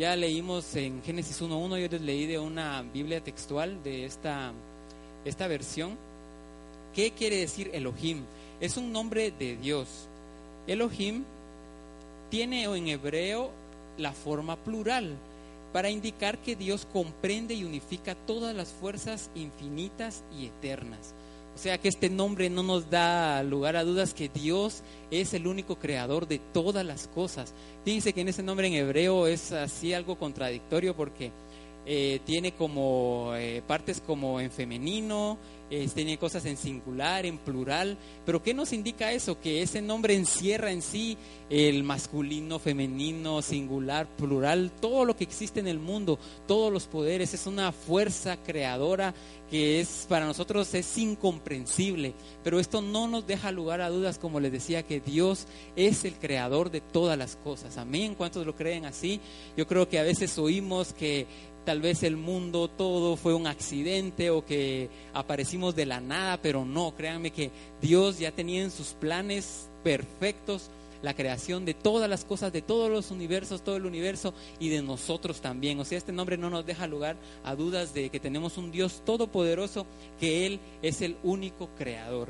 Ya 0.00 0.16
leímos 0.16 0.74
en 0.76 1.02
Génesis 1.02 1.42
1.1, 1.42 1.78
yo 1.78 1.88
les 1.88 2.00
leí 2.00 2.24
de 2.24 2.38
una 2.38 2.80
Biblia 2.80 3.20
textual 3.20 3.82
de 3.82 4.06
esta, 4.06 4.50
esta 5.26 5.46
versión. 5.46 5.94
¿Qué 6.94 7.10
quiere 7.10 7.36
decir 7.36 7.70
Elohim? 7.74 8.22
Es 8.62 8.78
un 8.78 8.92
nombre 8.92 9.30
de 9.30 9.56
Dios. 9.56 9.88
Elohim 10.66 11.24
tiene 12.30 12.64
en 12.64 12.88
hebreo 12.88 13.50
la 13.98 14.12
forma 14.12 14.56
plural 14.56 15.18
para 15.70 15.90
indicar 15.90 16.38
que 16.38 16.56
Dios 16.56 16.86
comprende 16.90 17.52
y 17.52 17.64
unifica 17.64 18.14
todas 18.14 18.56
las 18.56 18.68
fuerzas 18.68 19.28
infinitas 19.34 20.24
y 20.34 20.46
eternas. 20.46 21.12
Sea 21.60 21.76
que 21.76 21.88
este 21.88 22.08
nombre 22.08 22.48
no 22.48 22.62
nos 22.62 22.88
da 22.88 23.42
lugar 23.42 23.76
a 23.76 23.84
dudas 23.84 24.14
que 24.14 24.30
Dios 24.30 24.82
es 25.10 25.34
el 25.34 25.46
único 25.46 25.78
creador 25.78 26.26
de 26.26 26.38
todas 26.38 26.86
las 26.86 27.06
cosas. 27.06 27.52
Fíjense 27.84 28.14
que 28.14 28.22
en 28.22 28.28
ese 28.28 28.42
nombre 28.42 28.66
en 28.66 28.72
hebreo 28.72 29.26
es 29.26 29.52
así 29.52 29.92
algo 29.92 30.16
contradictorio 30.16 30.96
porque 30.96 31.32
eh, 31.86 32.20
tiene 32.24 32.52
como 32.52 33.32
eh, 33.34 33.62
partes 33.66 34.00
como 34.00 34.40
en 34.40 34.50
femenino, 34.50 35.38
eh, 35.70 35.88
tiene 35.94 36.18
cosas 36.18 36.44
en 36.46 36.56
singular, 36.56 37.24
en 37.24 37.38
plural, 37.38 37.96
pero 38.26 38.42
¿qué 38.42 38.52
nos 38.52 38.72
indica 38.72 39.12
eso? 39.12 39.40
Que 39.40 39.62
ese 39.62 39.80
nombre 39.80 40.14
encierra 40.14 40.72
en 40.72 40.82
sí 40.82 41.16
el 41.48 41.84
masculino, 41.84 42.58
femenino, 42.58 43.40
singular, 43.40 44.08
plural, 44.16 44.72
todo 44.80 45.04
lo 45.04 45.16
que 45.16 45.24
existe 45.24 45.60
en 45.60 45.68
el 45.68 45.78
mundo, 45.78 46.18
todos 46.48 46.72
los 46.72 46.86
poderes, 46.86 47.34
es 47.34 47.46
una 47.46 47.70
fuerza 47.70 48.36
creadora 48.36 49.14
que 49.50 49.80
es 49.80 50.06
para 50.08 50.26
nosotros 50.26 50.72
es 50.74 50.96
incomprensible, 50.96 52.14
pero 52.44 52.60
esto 52.60 52.80
no 52.80 53.08
nos 53.08 53.26
deja 53.26 53.50
lugar 53.50 53.80
a 53.80 53.90
dudas, 53.90 54.16
como 54.16 54.38
les 54.38 54.52
decía, 54.52 54.84
que 54.84 55.00
Dios 55.00 55.46
es 55.74 56.04
el 56.04 56.14
creador 56.14 56.70
de 56.70 56.80
todas 56.80 57.18
las 57.18 57.34
cosas. 57.34 57.76
Amén. 57.76 58.14
¿Cuántos 58.14 58.46
lo 58.46 58.54
creen 58.54 58.84
así? 58.84 59.20
Yo 59.56 59.66
creo 59.66 59.88
que 59.88 59.98
a 59.98 60.04
veces 60.04 60.38
oímos 60.38 60.92
que 60.92 61.26
tal 61.64 61.80
vez 61.80 62.02
el 62.02 62.16
mundo 62.16 62.68
todo 62.68 63.16
fue 63.16 63.34
un 63.34 63.46
accidente 63.46 64.30
o 64.30 64.44
que 64.44 64.88
aparecimos 65.12 65.74
de 65.74 65.86
la 65.86 66.00
nada, 66.00 66.40
pero 66.40 66.64
no, 66.64 66.94
créanme 66.94 67.30
que 67.30 67.50
Dios 67.80 68.18
ya 68.18 68.32
tenía 68.32 68.62
en 68.62 68.70
sus 68.70 68.88
planes 68.88 69.68
perfectos 69.82 70.70
la 71.02 71.14
creación 71.14 71.64
de 71.64 71.74
todas 71.74 72.08
las 72.08 72.24
cosas, 72.24 72.52
de 72.52 72.62
todos 72.62 72.90
los 72.90 73.10
universos, 73.10 73.62
todo 73.62 73.76
el 73.76 73.86
universo 73.86 74.34
y 74.58 74.68
de 74.68 74.82
nosotros 74.82 75.40
también. 75.40 75.78
O 75.80 75.84
sea, 75.84 75.98
este 75.98 76.12
nombre 76.12 76.36
no 76.36 76.50
nos 76.50 76.66
deja 76.66 76.86
lugar 76.86 77.16
a 77.44 77.54
dudas 77.54 77.94
de 77.94 78.10
que 78.10 78.20
tenemos 78.20 78.58
un 78.58 78.70
Dios 78.70 79.02
todopoderoso, 79.04 79.86
que 80.18 80.46
Él 80.46 80.60
es 80.82 81.00
el 81.00 81.16
único 81.22 81.68
creador. 81.78 82.28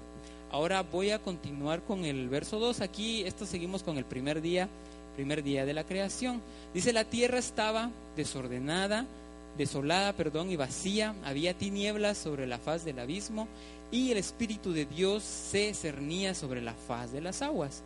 Ahora 0.52 0.82
voy 0.82 1.10
a 1.10 1.20
continuar 1.20 1.82
con 1.82 2.04
el 2.04 2.28
verso 2.28 2.58
2. 2.58 2.80
Aquí, 2.80 3.22
esto 3.22 3.46
seguimos 3.46 3.82
con 3.82 3.99
el 3.99 4.04
primer 4.04 4.40
día, 4.40 4.68
primer 5.14 5.42
día 5.42 5.64
de 5.64 5.74
la 5.74 5.84
creación. 5.84 6.40
Dice, 6.72 6.92
la 6.92 7.04
tierra 7.04 7.38
estaba 7.38 7.90
desordenada 8.16 9.06
desolada, 9.56 10.12
perdón, 10.14 10.50
y 10.50 10.56
vacía, 10.56 11.14
había 11.24 11.54
tinieblas 11.54 12.18
sobre 12.18 12.46
la 12.46 12.58
faz 12.58 12.84
del 12.84 12.98
abismo, 12.98 13.48
y 13.90 14.10
el 14.10 14.18
Espíritu 14.18 14.72
de 14.72 14.86
Dios 14.86 15.22
se 15.22 15.74
cernía 15.74 16.34
sobre 16.34 16.62
la 16.62 16.74
faz 16.74 17.12
de 17.12 17.20
las 17.20 17.42
aguas. 17.42 17.82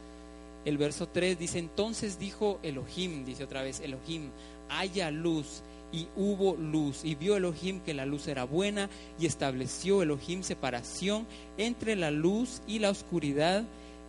El 0.65 0.79
verso 0.79 1.09
3 1.09 1.39
dice, 1.39 1.59
entonces 1.59 2.19
dijo 2.19 2.59
Elohim, 2.63 3.25
dice 3.25 3.45
otra 3.45 3.63
vez 3.63 3.81
Elohim, 3.81 4.31
haya 4.69 5.11
luz, 5.11 5.63
y 5.93 6.09
hubo 6.17 6.57
luz, 6.57 7.05
y 7.05 7.15
vio 7.15 7.37
Elohim 7.37 7.81
que 7.81 7.95
la 7.95 8.07
luz 8.07 8.29
era 8.29 8.45
buena, 8.45 8.89
y 9.19 9.27
estableció 9.27 10.03
Elohim 10.03 10.43
separación 10.43 11.27
entre 11.57 11.97
la 11.97 12.11
luz 12.11 12.63
y 12.67 12.79
la 12.79 12.91
oscuridad, 12.91 13.65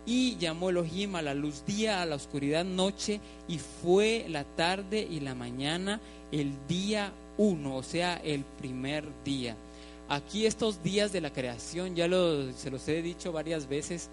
y 0.06 0.36
llamó 0.36 0.70
Elohim 0.70 1.16
a 1.16 1.22
la 1.22 1.34
luz 1.34 1.64
día, 1.66 2.00
a 2.00 2.06
la 2.06 2.14
oscuridad 2.14 2.64
noche, 2.64 3.20
y 3.48 3.58
fue 3.58 4.24
la 4.28 4.44
tarde 4.44 5.06
y 5.10 5.20
la 5.20 5.34
mañana 5.34 6.00
el 6.32 6.52
día 6.68 7.12
uno, 7.36 7.76
o 7.76 7.82
sea, 7.82 8.16
el 8.24 8.44
primer 8.44 9.04
día. 9.24 9.56
Aquí 10.08 10.46
estos 10.46 10.82
días 10.82 11.12
de 11.12 11.20
la 11.20 11.32
creación, 11.32 11.96
ya 11.96 12.08
se 12.56 12.70
los 12.70 12.88
he 12.88 13.02
dicho 13.02 13.32
varias 13.32 13.68
veces, 13.68 14.08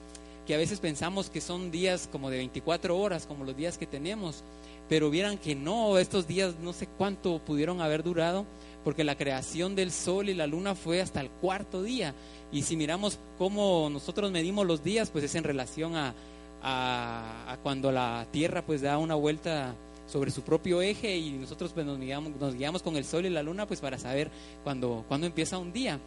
que 0.47 0.55
a 0.55 0.57
veces 0.57 0.79
pensamos 0.79 1.29
que 1.29 1.39
son 1.39 1.71
días 1.71 2.09
como 2.11 2.29
de 2.29 2.37
24 2.37 2.97
horas, 2.97 3.25
como 3.25 3.45
los 3.45 3.55
días 3.55 3.77
que 3.77 3.85
tenemos, 3.85 4.43
pero 4.89 5.09
vieran 5.09 5.37
que 5.37 5.55
no, 5.55 5.97
estos 5.97 6.27
días 6.27 6.55
no 6.61 6.73
sé 6.73 6.87
cuánto 6.97 7.39
pudieron 7.39 7.79
haber 7.79 8.03
durado, 8.03 8.45
porque 8.83 9.03
la 9.03 9.17
creación 9.17 9.75
del 9.75 9.91
sol 9.91 10.29
y 10.29 10.33
la 10.33 10.47
luna 10.47 10.75
fue 10.75 11.01
hasta 11.01 11.21
el 11.21 11.29
cuarto 11.29 11.83
día. 11.83 12.13
Y 12.51 12.63
si 12.63 12.75
miramos 12.75 13.19
cómo 13.37 13.89
nosotros 13.91 14.31
medimos 14.31 14.65
los 14.67 14.83
días, 14.83 15.09
pues 15.09 15.23
es 15.23 15.35
en 15.35 15.43
relación 15.43 15.95
a, 15.95 16.13
a 16.61 17.57
cuando 17.63 17.91
la 17.91 18.27
Tierra 18.31 18.65
pues 18.65 18.81
da 18.81 18.97
una 18.97 19.15
vuelta 19.15 19.75
sobre 20.07 20.31
su 20.31 20.41
propio 20.41 20.81
eje 20.81 21.17
y 21.17 21.31
nosotros 21.31 21.71
pues 21.73 21.85
nos 21.85 21.99
guiamos, 21.99 22.35
nos 22.39 22.55
guiamos 22.55 22.83
con 22.83 22.95
el 22.95 23.05
sol 23.05 23.25
y 23.25 23.29
la 23.29 23.43
luna 23.43 23.67
pues 23.67 23.79
para 23.79 23.97
saber 23.97 24.29
cuándo, 24.63 25.03
cuándo 25.07 25.27
empieza 25.27 25.57
un 25.57 25.73
día. 25.73 25.99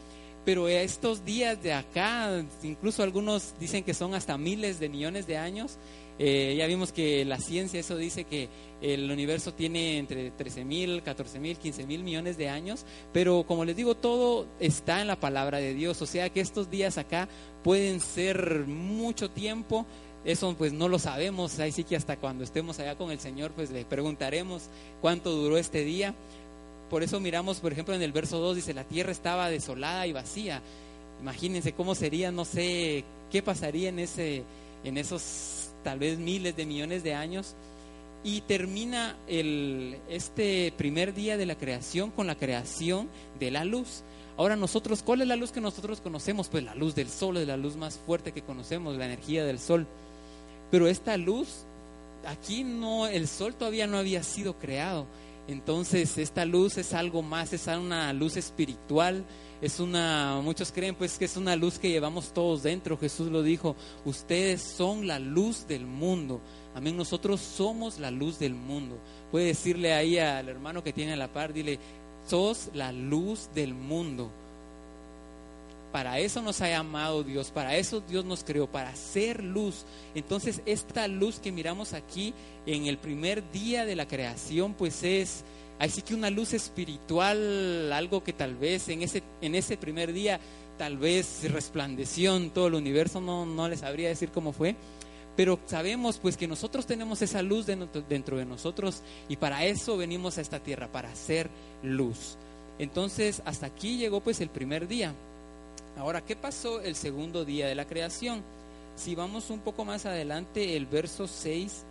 Pero 0.46 0.68
estos 0.68 1.24
días 1.24 1.60
de 1.60 1.72
acá, 1.72 2.42
incluso 2.62 3.02
algunos 3.02 3.54
dicen 3.58 3.82
que 3.82 3.92
son 3.94 4.14
hasta 4.14 4.38
miles 4.38 4.78
de 4.78 4.88
millones 4.88 5.26
de 5.26 5.36
años. 5.36 5.76
Eh, 6.20 6.54
ya 6.56 6.68
vimos 6.68 6.92
que 6.92 7.24
la 7.24 7.38
ciencia 7.38 7.80
eso 7.80 7.96
dice 7.96 8.24
que 8.24 8.48
el 8.80 9.10
universo 9.10 9.52
tiene 9.52 9.98
entre 9.98 10.30
13 10.30 10.64
mil, 10.64 11.02
14 11.02 11.40
mil, 11.40 11.58
15 11.58 11.84
mil 11.86 12.04
millones 12.04 12.38
de 12.38 12.48
años, 12.48 12.86
pero 13.12 13.44
como 13.44 13.64
les 13.64 13.76
digo, 13.76 13.96
todo 13.96 14.46
está 14.60 15.00
en 15.00 15.08
la 15.08 15.20
palabra 15.20 15.58
de 15.58 15.74
Dios, 15.74 16.00
o 16.00 16.06
sea 16.06 16.30
que 16.30 16.40
estos 16.40 16.70
días 16.70 16.96
acá 16.96 17.28
pueden 17.62 18.00
ser 18.00 18.64
mucho 18.66 19.30
tiempo, 19.30 19.84
eso 20.24 20.54
pues 20.56 20.72
no 20.72 20.88
lo 20.88 20.98
sabemos, 20.98 21.58
ahí 21.58 21.72
sí 21.72 21.84
que 21.84 21.96
hasta 21.96 22.16
cuando 22.16 22.44
estemos 22.44 22.78
allá 22.78 22.96
con 22.96 23.10
el 23.10 23.20
Señor 23.20 23.50
pues 23.50 23.70
le 23.70 23.84
preguntaremos 23.84 24.70
cuánto 25.02 25.32
duró 25.32 25.58
este 25.58 25.84
día. 25.84 26.14
Por 26.90 27.02
eso 27.02 27.18
miramos, 27.20 27.58
por 27.58 27.72
ejemplo, 27.72 27.94
en 27.94 28.02
el 28.02 28.12
verso 28.12 28.38
2 28.38 28.56
dice, 28.56 28.74
la 28.74 28.84
tierra 28.84 29.12
estaba 29.12 29.50
desolada 29.50 30.06
y 30.06 30.12
vacía. 30.12 30.62
Imagínense 31.20 31.72
cómo 31.72 31.94
sería, 31.94 32.30
no 32.30 32.44
sé, 32.44 33.04
qué 33.30 33.42
pasaría 33.42 33.88
en, 33.88 33.98
ese, 33.98 34.44
en 34.84 34.98
esos 34.98 35.70
tal 35.82 35.98
vez 35.98 36.18
miles 36.18 36.56
de 36.56 36.66
millones 36.66 37.02
de 37.02 37.14
años. 37.14 37.54
Y 38.22 38.40
termina 38.42 39.16
el, 39.28 39.98
este 40.08 40.72
primer 40.76 41.14
día 41.14 41.36
de 41.36 41.46
la 41.46 41.56
creación 41.56 42.10
con 42.10 42.26
la 42.26 42.34
creación 42.34 43.08
de 43.38 43.50
la 43.50 43.64
luz. 43.64 44.02
Ahora 44.36 44.56
nosotros, 44.56 45.02
¿cuál 45.02 45.22
es 45.22 45.28
la 45.28 45.36
luz 45.36 45.52
que 45.52 45.60
nosotros 45.60 46.00
conocemos? 46.00 46.48
Pues 46.48 46.62
la 46.62 46.74
luz 46.74 46.94
del 46.94 47.08
sol 47.08 47.36
es 47.36 47.46
la 47.46 47.56
luz 47.56 47.76
más 47.76 47.98
fuerte 47.98 48.32
que 48.32 48.42
conocemos, 48.42 48.96
la 48.96 49.06
energía 49.06 49.44
del 49.44 49.58
sol. 49.58 49.86
Pero 50.70 50.88
esta 50.88 51.16
luz, 51.16 51.64
aquí 52.26 52.64
no, 52.64 53.06
el 53.06 53.28
sol 53.28 53.54
todavía 53.54 53.86
no 53.86 53.96
había 53.96 54.22
sido 54.22 54.58
creado. 54.58 55.06
Entonces 55.48 56.18
esta 56.18 56.44
luz 56.44 56.76
es 56.76 56.92
algo 56.92 57.22
más, 57.22 57.52
es 57.52 57.66
una 57.68 58.12
luz 58.12 58.36
espiritual, 58.36 59.24
es 59.62 59.78
una, 59.78 60.40
muchos 60.42 60.72
creen 60.72 60.94
pues 60.94 61.18
que 61.18 61.24
es 61.24 61.36
una 61.36 61.54
luz 61.54 61.78
que 61.78 61.88
llevamos 61.88 62.32
todos 62.32 62.64
dentro. 62.64 62.98
Jesús 62.98 63.30
lo 63.30 63.42
dijo, 63.42 63.76
ustedes 64.04 64.60
son 64.60 65.06
la 65.06 65.18
luz 65.18 65.66
del 65.68 65.86
mundo. 65.86 66.40
Amén, 66.74 66.96
nosotros 66.96 67.40
somos 67.40 67.98
la 68.00 68.10
luz 68.10 68.38
del 68.38 68.54
mundo. 68.54 68.98
Puede 69.30 69.46
decirle 69.46 69.94
ahí 69.94 70.18
al 70.18 70.48
hermano 70.48 70.82
que 70.82 70.92
tiene 70.92 71.12
a 71.12 71.16
la 71.16 71.32
par, 71.32 71.52
dile, 71.52 71.78
sos 72.26 72.70
la 72.74 72.92
luz 72.92 73.48
del 73.54 73.72
mundo. 73.72 74.30
Para 75.92 76.18
eso 76.18 76.42
nos 76.42 76.60
ha 76.60 76.68
llamado 76.68 77.22
Dios, 77.22 77.50
para 77.50 77.76
eso 77.76 78.00
Dios 78.00 78.24
nos 78.24 78.44
creó, 78.44 78.66
para 78.66 78.90
hacer 78.90 79.42
luz. 79.42 79.86
Entonces 80.14 80.60
esta 80.66 81.08
luz 81.08 81.38
que 81.38 81.52
miramos 81.52 81.92
aquí 81.92 82.34
en 82.66 82.86
el 82.86 82.98
primer 82.98 83.50
día 83.50 83.86
de 83.86 83.96
la 83.96 84.06
creación, 84.06 84.74
pues 84.74 85.02
es 85.02 85.44
así 85.78 86.02
que 86.02 86.14
una 86.14 86.30
luz 86.30 86.52
espiritual, 86.52 87.92
algo 87.92 88.22
que 88.22 88.32
tal 88.32 88.56
vez 88.56 88.88
en 88.88 89.02
ese, 89.02 89.22
en 89.40 89.54
ese 89.54 89.76
primer 89.76 90.12
día 90.12 90.40
tal 90.76 90.98
vez 90.98 91.50
resplandeció 91.50 92.36
en 92.36 92.50
todo 92.50 92.66
el 92.66 92.74
universo, 92.74 93.20
no, 93.20 93.46
no 93.46 93.68
les 93.68 93.80
sabría 93.80 94.08
decir 94.08 94.30
cómo 94.30 94.52
fue, 94.52 94.76
pero 95.36 95.58
sabemos 95.66 96.18
pues 96.18 96.36
que 96.36 96.48
nosotros 96.48 96.86
tenemos 96.86 97.20
esa 97.22 97.42
luz 97.42 97.66
dentro 97.66 98.36
de 98.36 98.44
nosotros 98.44 99.02
y 99.28 99.36
para 99.36 99.64
eso 99.64 99.96
venimos 99.96 100.38
a 100.38 100.40
esta 100.40 100.60
tierra, 100.60 100.88
para 100.88 101.10
hacer 101.10 101.50
luz. 101.82 102.36
Entonces 102.78 103.42
hasta 103.44 103.66
aquí 103.66 103.98
llegó 103.98 104.20
pues 104.20 104.40
el 104.40 104.48
primer 104.48 104.88
día. 104.88 105.14
Ahora, 105.96 106.20
¿qué 106.20 106.36
pasó 106.36 106.80
el 106.82 106.94
segundo 106.94 107.44
día 107.44 107.66
de 107.66 107.74
la 107.74 107.86
creación? 107.86 108.42
Si 108.96 109.14
vamos 109.14 109.50
un 109.50 109.60
poco 109.60 109.84
más 109.84 110.04
adelante, 110.04 110.76
el 110.76 110.86
verso 110.86 111.26
6 111.26 111.84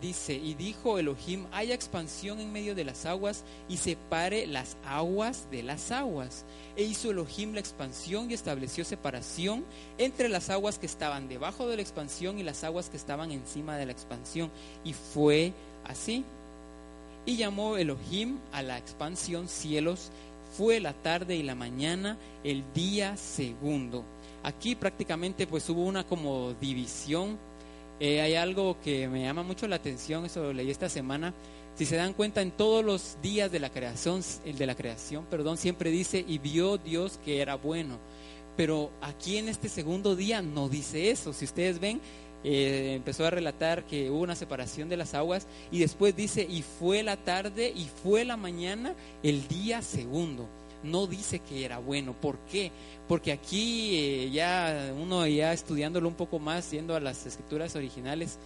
dice, 0.00 0.34
y 0.34 0.54
dijo 0.54 0.98
Elohim, 0.98 1.46
haya 1.52 1.74
expansión 1.74 2.40
en 2.40 2.52
medio 2.52 2.74
de 2.74 2.84
las 2.84 3.06
aguas 3.06 3.44
y 3.68 3.76
separe 3.76 4.46
las 4.46 4.76
aguas 4.84 5.46
de 5.50 5.62
las 5.62 5.90
aguas. 5.90 6.44
E 6.76 6.82
hizo 6.82 7.10
Elohim 7.10 7.54
la 7.54 7.60
expansión 7.60 8.30
y 8.30 8.34
estableció 8.34 8.84
separación 8.84 9.64
entre 9.98 10.28
las 10.28 10.50
aguas 10.50 10.78
que 10.78 10.86
estaban 10.86 11.28
debajo 11.28 11.66
de 11.68 11.76
la 11.76 11.82
expansión 11.82 12.38
y 12.38 12.42
las 12.42 12.64
aguas 12.64 12.90
que 12.90 12.96
estaban 12.96 13.30
encima 13.30 13.76
de 13.76 13.86
la 13.86 13.92
expansión. 13.92 14.50
Y 14.84 14.92
fue 14.92 15.52
así. 15.84 16.24
Y 17.26 17.36
llamó 17.36 17.76
Elohim 17.76 18.38
a 18.52 18.62
la 18.62 18.78
expansión 18.78 19.48
cielos 19.48 20.10
fue 20.56 20.80
la 20.80 20.92
tarde 20.92 21.36
y 21.36 21.42
la 21.42 21.54
mañana 21.54 22.18
el 22.44 22.64
día 22.74 23.16
segundo. 23.16 24.04
Aquí 24.42 24.74
prácticamente 24.74 25.46
pues 25.46 25.68
hubo 25.68 25.84
una 25.84 26.04
como 26.04 26.54
división 26.60 27.38
Eh, 28.02 28.22
hay 28.22 28.34
algo 28.34 28.78
que 28.82 29.08
me 29.08 29.20
llama 29.20 29.42
mucho 29.42 29.68
la 29.68 29.76
atención, 29.76 30.24
eso 30.24 30.42
lo 30.42 30.52
leí 30.54 30.70
esta 30.70 30.88
semana. 30.88 31.34
Si 31.76 31.84
se 31.84 31.96
dan 31.96 32.14
cuenta, 32.14 32.40
en 32.40 32.50
todos 32.50 32.82
los 32.82 33.18
días 33.20 33.52
de 33.52 33.60
la 33.60 33.68
creación, 33.68 34.22
el 34.46 34.56
de 34.56 34.66
la 34.66 34.74
creación, 34.74 35.26
perdón, 35.26 35.58
siempre 35.58 35.90
dice, 35.90 36.24
y 36.26 36.38
vio 36.38 36.78
Dios 36.78 37.20
que 37.22 37.42
era 37.42 37.56
bueno. 37.56 37.98
Pero 38.56 38.90
aquí 39.02 39.36
en 39.36 39.50
este 39.50 39.68
segundo 39.68 40.16
día 40.16 40.40
no 40.40 40.70
dice 40.70 41.10
eso. 41.10 41.34
Si 41.34 41.44
ustedes 41.44 41.78
ven, 41.78 42.00
eh, 42.42 42.94
empezó 42.96 43.26
a 43.26 43.30
relatar 43.30 43.84
que 43.84 44.10
hubo 44.10 44.20
una 44.20 44.34
separación 44.34 44.88
de 44.88 44.96
las 44.96 45.14
aguas 45.14 45.46
y 45.70 45.80
después 45.80 46.16
dice, 46.16 46.46
y 46.48 46.62
fue 46.62 47.02
la 47.02 47.16
tarde 47.16 47.72
y 47.74 47.86
fue 48.02 48.24
la 48.24 48.36
mañana 48.36 48.94
el 49.22 49.46
día 49.48 49.82
segundo. 49.82 50.48
No 50.82 51.06
dice 51.06 51.40
que 51.40 51.64
era 51.64 51.78
bueno. 51.78 52.14
¿Por 52.14 52.38
qué? 52.50 52.72
Porque 53.06 53.32
aquí 53.32 53.96
eh, 53.98 54.30
ya 54.30 54.94
uno 54.98 55.26
ya 55.26 55.52
estudiándolo 55.52 56.08
un 56.08 56.14
poco 56.14 56.38
más, 56.38 56.70
yendo 56.70 56.96
a 56.96 57.00
las 57.00 57.26
escrituras 57.26 57.76
originales, 57.76 58.38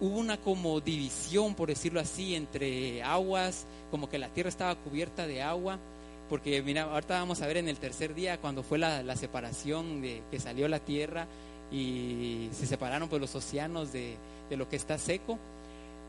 hubo 0.00 0.18
una 0.18 0.38
como 0.38 0.80
división, 0.80 1.54
por 1.54 1.68
decirlo 1.68 2.00
así, 2.00 2.34
entre 2.34 3.02
aguas, 3.02 3.66
como 3.90 4.08
que 4.08 4.18
la 4.18 4.28
tierra 4.28 4.48
estaba 4.48 4.74
cubierta 4.76 5.26
de 5.26 5.42
agua 5.42 5.78
porque 6.30 6.62
mira, 6.62 6.84
ahorita 6.84 7.18
vamos 7.18 7.42
a 7.42 7.46
ver 7.48 7.56
en 7.56 7.68
el 7.68 7.78
tercer 7.78 8.14
día 8.14 8.40
cuando 8.40 8.62
fue 8.62 8.78
la, 8.78 9.02
la 9.02 9.16
separación 9.16 10.00
de 10.00 10.22
que 10.30 10.38
salió 10.38 10.68
la 10.68 10.78
tierra 10.78 11.26
y 11.70 12.48
se 12.52 12.66
separaron 12.66 13.08
pues 13.08 13.20
los 13.20 13.34
océanos 13.34 13.92
de, 13.92 14.16
de, 14.48 14.56
lo 14.56 14.68
que 14.68 14.76
está 14.76 14.98
seco. 14.98 15.38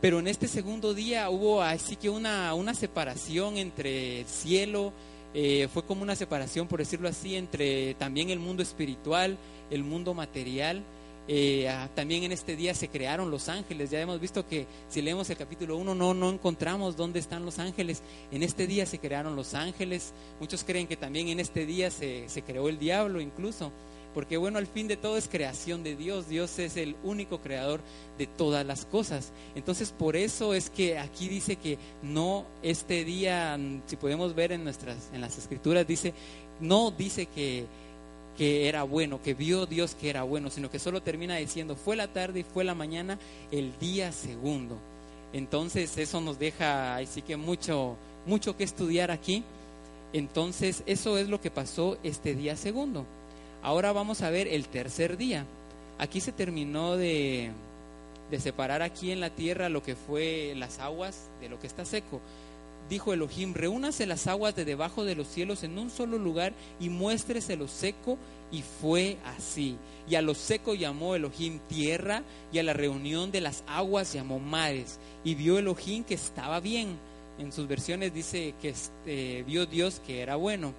Pero 0.02 0.20
en 0.20 0.28
este 0.28 0.48
segundo 0.48 0.94
día 0.94 1.30
hubo 1.30 1.62
así 1.62 1.96
que 1.96 2.10
una, 2.10 2.54
una 2.56 2.74
separación 2.74 3.58
entre 3.58 4.22
el 4.22 4.26
cielo, 4.26 4.94
eh, 5.34 5.70
fue 5.74 5.84
como 5.84 6.02
una 6.02 6.16
separación, 6.16 6.68
por 6.68 6.80
decirlo 6.80 7.08
así, 7.08 7.36
entre 7.36 7.94
también 7.96 8.30
el 8.30 8.40
mundo 8.40 8.64
espiritual, 8.64 9.38
el 9.70 9.84
mundo 9.84 10.14
material. 10.14 10.84
Eh, 11.28 11.70
ah, 11.70 11.88
también 11.96 12.24
en 12.24 12.32
este 12.32 12.56
día 12.56 12.74
se 12.74 12.90
crearon 12.90 13.32
los 13.32 13.48
ángeles. 13.48 13.90
Ya 13.90 14.02
hemos 14.02 14.20
visto 14.20 14.46
que 14.46 14.66
si 14.90 15.02
leemos 15.02 15.30
el 15.30 15.38
capítulo 15.38 15.78
1 15.78 15.96
no, 15.96 16.14
no 16.14 16.30
encontramos 16.30 16.98
dónde 16.98 17.20
están 17.20 17.46
los 17.46 17.60
ángeles. 17.60 18.02
En 18.32 18.44
este 18.44 18.68
día 18.68 18.86
se 18.86 19.00
crearon 19.00 19.36
los 19.36 19.54
ángeles. 19.54 20.14
Muchos 20.40 20.64
creen 20.64 20.88
que 20.88 20.98
también 20.98 21.30
en 21.30 21.40
este 21.40 21.66
día 21.66 21.90
se, 21.92 22.28
se 22.28 22.42
creó 22.42 22.68
el 22.68 22.80
diablo 22.80 23.22
incluso. 23.22 23.72
Porque 24.14 24.38
bueno, 24.38 24.58
al 24.58 24.68
fin 24.68 24.88
de 24.88 24.98
todo 24.98 25.18
es 25.18 25.28
creación 25.28 25.84
de 25.84 25.96
Dios. 25.96 26.28
Dios 26.28 26.60
es 26.60 26.78
el 26.78 26.96
único 27.04 27.40
creador 27.42 27.82
de 28.18 28.28
todas 28.28 28.66
las 28.66 28.86
cosas. 28.86 29.32
Entonces 29.56 29.94
por 29.98 30.16
eso 30.16 30.54
es 30.54 30.70
que 30.70 30.98
aquí 30.98 31.28
dice 31.28 31.56
que 31.56 31.78
no 32.02 32.46
este 32.62 33.04
día, 33.06 33.58
si 33.86 33.96
podemos 33.96 34.36
ver 34.36 34.52
en 34.52 34.64
nuestras, 34.64 35.10
en 35.14 35.22
las 35.22 35.38
escrituras, 35.38 35.88
dice, 35.88 36.14
no 36.60 36.92
dice 36.92 37.26
que 37.26 37.66
que 38.38 38.70
era 38.70 38.84
bueno, 38.84 39.22
que 39.22 39.34
vio 39.34 39.66
Dios 39.66 39.94
que 39.94 40.10
era 40.10 40.24
bueno, 40.24 40.50
sino 40.50 40.72
que 40.72 40.80
solo 40.80 41.02
termina 41.02 41.36
diciendo, 41.36 41.76
fue 41.76 41.96
la 41.96 42.08
tarde 42.08 42.40
y 42.40 42.44
fue 42.44 42.64
la 42.64 42.74
mañana 42.74 43.20
el 43.52 43.78
día 43.78 44.12
segundo. 44.12 44.78
Entonces 45.34 45.98
eso 45.98 46.22
nos 46.22 46.40
deja 46.40 46.96
así 46.98 47.22
que 47.22 47.38
mucho, 47.38 47.98
mucho 48.26 48.58
que 48.58 48.64
estudiar 48.64 49.12
aquí. 49.12 49.44
Entonces 50.14 50.84
eso 50.86 51.18
es 51.18 51.30
lo 51.30 51.40
que 51.40 51.52
pasó 51.52 51.98
este 52.04 52.36
día 52.36 52.56
segundo. 52.58 53.06
Ahora 53.64 53.92
vamos 53.92 54.22
a 54.22 54.30
ver 54.30 54.48
el 54.48 54.68
tercer 54.68 55.18
día. 55.18 55.46
Aquí 56.00 56.20
se 56.22 56.32
terminó 56.32 56.98
de, 56.98 57.52
de 58.30 58.40
separar 58.40 58.82
aquí 58.82 59.12
en 59.12 59.20
la 59.20 59.30
tierra 59.30 59.70
lo 59.70 59.84
que 59.84 59.96
fue 59.96 60.54
las 60.56 60.80
aguas 60.80 61.30
de 61.40 61.50
lo 61.50 61.60
que 61.60 61.68
está 61.68 61.86
seco 61.86 62.22
dijo 62.92 63.14
Elohim, 63.14 63.54
reúnase 63.54 64.06
las 64.06 64.28
aguas 64.28 64.54
de 64.54 64.66
debajo 64.66 65.06
de 65.06 65.16
los 65.16 65.28
cielos 65.28 65.64
en 65.64 65.80
un 65.80 65.90
solo 65.90 66.18
lugar 66.18 66.54
y 66.80 66.90
muéstrese 66.90 67.56
lo 67.56 67.68
seco. 67.68 68.18
Y 68.52 68.64
fue 68.82 69.18
así. 69.38 69.78
Y 70.10 70.16
a 70.16 70.22
lo 70.22 70.36
seco 70.36 70.76
llamó 70.76 71.16
Elohim 71.16 71.60
tierra 71.70 72.22
y 72.52 72.60
a 72.60 72.64
la 72.64 72.74
reunión 72.74 73.32
de 73.32 73.40
las 73.40 73.64
aguas 73.66 74.12
llamó 74.12 74.40
mares. 74.40 75.00
Y 75.24 75.36
vio 75.36 75.58
Elohim 75.58 76.04
que 76.04 76.16
estaba 76.16 76.60
bien. 76.60 76.98
En 77.40 77.54
sus 77.54 77.66
versiones 77.70 78.14
dice 78.14 78.54
que 78.62 78.70
este, 78.70 79.44
vio 79.44 79.66
Dios 79.66 80.02
que 80.06 80.22
era 80.22 80.36
bueno. 80.36 80.74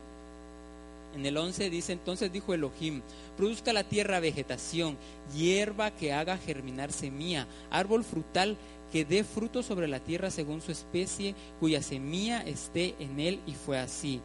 En 1.15 1.27
el 1.27 1.37
11 1.37 1.71
dice, 1.71 1.93
entonces 1.93 2.33
dijo 2.33 2.55
Elohim, 2.55 3.03
produzca 3.37 3.73
la 3.73 3.85
tierra 3.85 4.21
vegetación, 4.21 4.97
hierba 5.35 5.91
que 5.91 6.13
haga 6.13 6.39
germinar 6.39 6.91
semilla, 6.93 7.47
árbol 7.71 8.05
frutal 8.05 8.57
que 8.91 9.05
dé 9.05 9.25
fruto 9.25 9.63
sobre 9.63 9.89
la 9.89 10.01
tierra 10.01 10.31
según 10.31 10.61
su 10.61 10.73
especie, 10.73 11.35
cuya 11.61 11.83
semilla 11.83 12.41
esté 12.43 12.95
en 12.99 13.21
él, 13.21 13.41
y 13.47 13.53
fue 13.53 13.79
así. 13.79 14.21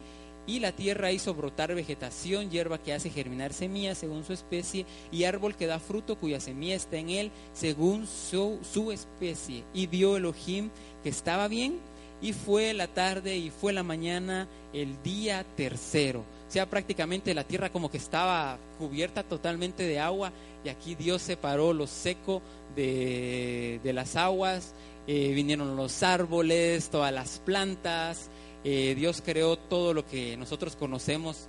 Y 0.46 0.60
la 0.60 0.72
tierra 0.72 1.12
hizo 1.12 1.34
brotar 1.34 1.74
vegetación, 1.74 2.50
hierba 2.50 2.78
que 2.78 2.94
hace 2.94 3.10
germinar 3.10 3.52
semillas 3.52 3.98
según 3.98 4.24
su 4.24 4.32
especie, 4.32 4.86
y 5.12 5.24
árbol 5.24 5.54
que 5.56 5.66
da 5.66 5.78
fruto 5.78 6.16
cuya 6.18 6.40
semilla 6.40 6.74
está 6.74 6.96
en 6.96 7.10
él 7.10 7.30
según 7.52 8.06
su 8.06 8.90
especie. 8.92 9.64
Y 9.74 9.86
vio 9.86 10.16
Elohim 10.16 10.70
que 11.02 11.10
estaba 11.10 11.48
bien, 11.48 11.80
y 12.20 12.32
fue 12.32 12.74
la 12.74 12.88
tarde 12.88 13.36
y 13.36 13.50
fue 13.50 13.72
la 13.72 13.82
mañana 13.82 14.48
el 14.72 15.02
día 15.02 15.44
tercero. 15.56 16.20
O 16.20 16.50
sea, 16.50 16.66
prácticamente 16.66 17.34
la 17.34 17.44
tierra 17.44 17.70
como 17.70 17.90
que 17.90 17.98
estaba 17.98 18.58
cubierta 18.78 19.22
totalmente 19.22 19.84
de 19.84 20.00
agua, 20.00 20.32
y 20.64 20.68
aquí 20.68 20.94
Dios 20.94 21.22
separó 21.22 21.72
lo 21.72 21.86
seco 21.86 22.42
de, 22.74 23.80
las 23.84 24.16
aguas, 24.16 24.74
eh, 25.06 25.32
vinieron 25.34 25.76
los 25.76 26.02
árboles, 26.02 26.90
todas 26.90 27.12
las 27.12 27.38
plantas, 27.40 28.30
eh, 28.64 28.94
Dios 28.96 29.22
creó 29.24 29.56
todo 29.56 29.94
lo 29.94 30.06
que 30.06 30.36
nosotros 30.36 30.74
conocemos 30.76 31.48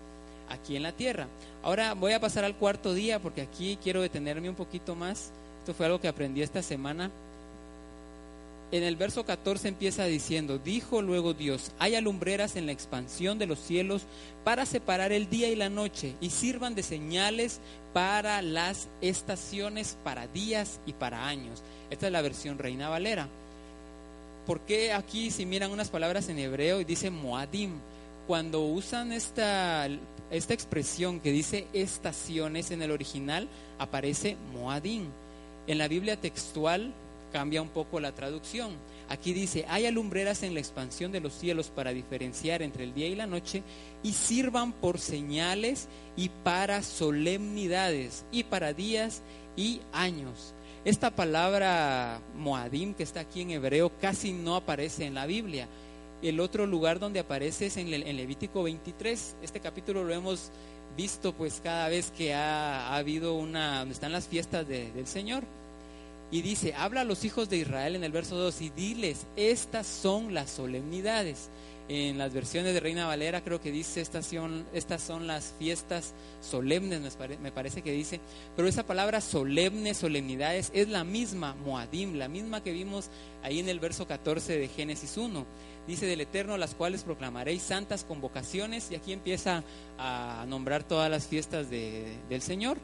aquí 0.50 0.76
en 0.76 0.84
la 0.84 0.92
tierra. 0.92 1.28
Ahora 1.64 1.94
voy 1.94 2.14
a 2.14 2.20
pasar 2.20 2.44
al 2.44 2.56
cuarto 2.56 2.94
día 2.94 3.20
porque 3.20 3.42
aquí 3.42 3.78
quiero 3.82 4.02
detenerme 4.02 4.50
un 4.50 4.56
poquito 4.56 4.96
más. 4.96 5.32
Esto 5.60 5.74
fue 5.74 5.86
algo 5.86 6.00
que 6.00 6.08
aprendí 6.08 6.42
esta 6.42 6.62
semana. 6.62 7.12
En 8.72 8.84
el 8.84 8.96
verso 8.96 9.26
14 9.26 9.68
empieza 9.68 10.06
diciendo, 10.06 10.60
dijo 10.60 11.02
luego 11.02 11.34
Dios, 11.34 11.72
hay 11.80 11.96
alumbreras 11.96 12.56
en 12.56 12.68
la 12.68 12.72
expansión 12.72 13.40
de 13.40 13.48
los 13.48 13.58
cielos 13.58 14.04
para 14.44 14.68
separar 14.68 15.12
el 15.12 15.28
día 15.28 15.50
y 15.50 15.56
la 15.56 15.70
noche 15.70 16.14
y 16.22 16.30
sirvan 16.30 16.76
de 16.76 16.84
señales 16.84 17.62
para 17.94 18.44
las 18.44 18.88
estaciones, 19.02 19.98
para 20.04 20.28
días 20.28 20.80
y 20.86 20.94
para 20.94 21.28
años. 21.28 21.64
Esta 21.90 22.06
es 22.06 22.12
la 22.12 22.22
versión 22.22 22.60
Reina 22.60 22.90
Valera. 22.90 23.28
¿Por 24.46 24.60
qué 24.62 24.94
aquí 24.94 25.32
si 25.32 25.48
miran 25.48 25.72
unas 25.72 25.90
palabras 25.90 26.30
en 26.30 26.38
hebreo 26.38 26.80
y 26.80 26.84
dice 26.84 27.10
Moadim? 27.10 27.72
Cuando 28.28 28.62
usan 28.62 29.12
esta, 29.12 29.88
esta 30.30 30.54
expresión 30.54 31.20
que 31.20 31.32
dice 31.32 31.66
estaciones 31.74 32.70
en 32.70 32.84
el 32.84 32.92
original, 32.92 33.48
aparece 33.80 34.38
Moadim. 34.54 35.08
En 35.66 35.80
la 35.80 35.88
Biblia 35.88 36.18
textual 36.18 36.94
cambia 37.30 37.62
un 37.62 37.70
poco 37.70 38.00
la 38.00 38.14
traducción. 38.14 38.72
Aquí 39.08 39.34
dice, 39.34 39.66
hay 39.70 39.86
alumbreras 39.86 40.44
en 40.44 40.54
la 40.54 40.60
expansión 40.60 41.12
de 41.12 41.20
los 41.20 41.34
cielos 41.34 41.70
para 41.70 41.94
diferenciar 41.94 42.62
entre 42.62 42.84
el 42.84 42.94
día 42.94 43.08
y 43.08 43.16
la 43.16 43.28
noche 43.28 43.64
y 44.04 44.14
sirvan 44.14 44.74
por 44.74 45.00
señales 45.00 45.88
y 46.16 46.30
para 46.30 46.84
solemnidades 46.84 48.26
y 48.32 48.44
para 48.44 48.74
días 48.74 49.22
y 49.56 49.82
años. 49.92 50.54
Esta 50.86 51.12
palabra 51.12 52.22
Moadim 52.36 52.94
que 52.94 53.04
está 53.04 53.20
aquí 53.20 53.42
en 53.42 53.52
hebreo 53.52 53.92
casi 54.00 54.32
no 54.32 54.56
aparece 54.56 55.06
en 55.06 55.16
la 55.16 55.26
Biblia. 55.26 55.68
El 56.22 56.40
otro 56.40 56.66
lugar 56.66 57.00
donde 57.00 57.20
aparece 57.20 57.68
es 57.68 57.78
en, 57.78 57.92
Levítico 57.92 58.64
23. 58.64 59.36
Este 59.42 59.60
capítulo 59.60 60.04
lo 60.04 60.14
hemos 60.14 60.52
visto 60.96 61.34
pues 61.34 61.62
cada 61.64 61.88
vez 61.90 62.12
que 62.12 62.34
ha, 62.34 62.96
habido 62.96 63.36
una, 63.36 63.80
donde 63.80 63.94
están 63.94 64.12
las 64.12 64.28
fiestas 64.28 64.68
del 64.68 65.08
Señor. 65.08 65.44
Y 66.32 66.44
dice, 66.44 66.74
habla 66.76 67.02
a 67.02 67.06
los 67.06 67.26
hijos 67.26 67.50
de 67.50 67.58
Israel 67.58 67.96
en 67.96 68.04
el 68.04 68.12
verso 68.12 68.36
2 68.36 68.62
y 68.62 68.70
diles, 68.70 69.26
estas 69.36 69.88
son 69.88 70.34
las 70.34 70.52
solemnidades. 70.52 71.50
En 71.88 72.20
las 72.20 72.32
versiones 72.34 72.76
de 72.76 72.80
Reina 72.80 73.08
Valera 73.08 73.44
creo 73.44 73.60
que 73.60 73.72
dice, 73.72 74.00
estas 74.00 74.28
son, 74.28 74.64
estas 74.74 75.02
son 75.02 75.26
las 75.26 75.56
fiestas 75.58 76.14
solemnes, 76.40 77.18
me 77.42 77.52
parece 77.52 77.82
que 77.82 77.92
dice. 77.92 78.20
Pero 78.56 78.68
esa 78.68 78.86
palabra 78.86 79.22
solemne, 79.22 79.96
solemnidades, 79.96 80.70
es 80.76 80.88
la 80.88 81.04
misma, 81.04 81.56
Moadim, 81.56 82.14
la 82.14 82.28
misma 82.28 82.62
que 82.62 82.74
vimos 82.74 83.10
ahí 83.42 83.58
en 83.58 83.70
el 83.70 83.80
verso 83.80 84.06
14 84.06 84.60
de 84.60 84.68
Génesis 84.68 85.18
1. 85.18 85.48
Dice 85.88 86.06
del 86.06 86.22
Eterno, 86.22 86.58
las 86.58 86.76
cuales 86.76 87.02
proclamaréis 87.02 87.64
santas 87.64 88.04
convocaciones. 88.04 88.92
Y 88.92 88.96
aquí 88.96 89.12
empieza 89.12 89.64
a 89.98 90.46
nombrar 90.48 90.84
todas 90.84 91.10
las 91.10 91.26
fiestas 91.26 91.72
del 91.72 92.42
Señor 92.44 92.78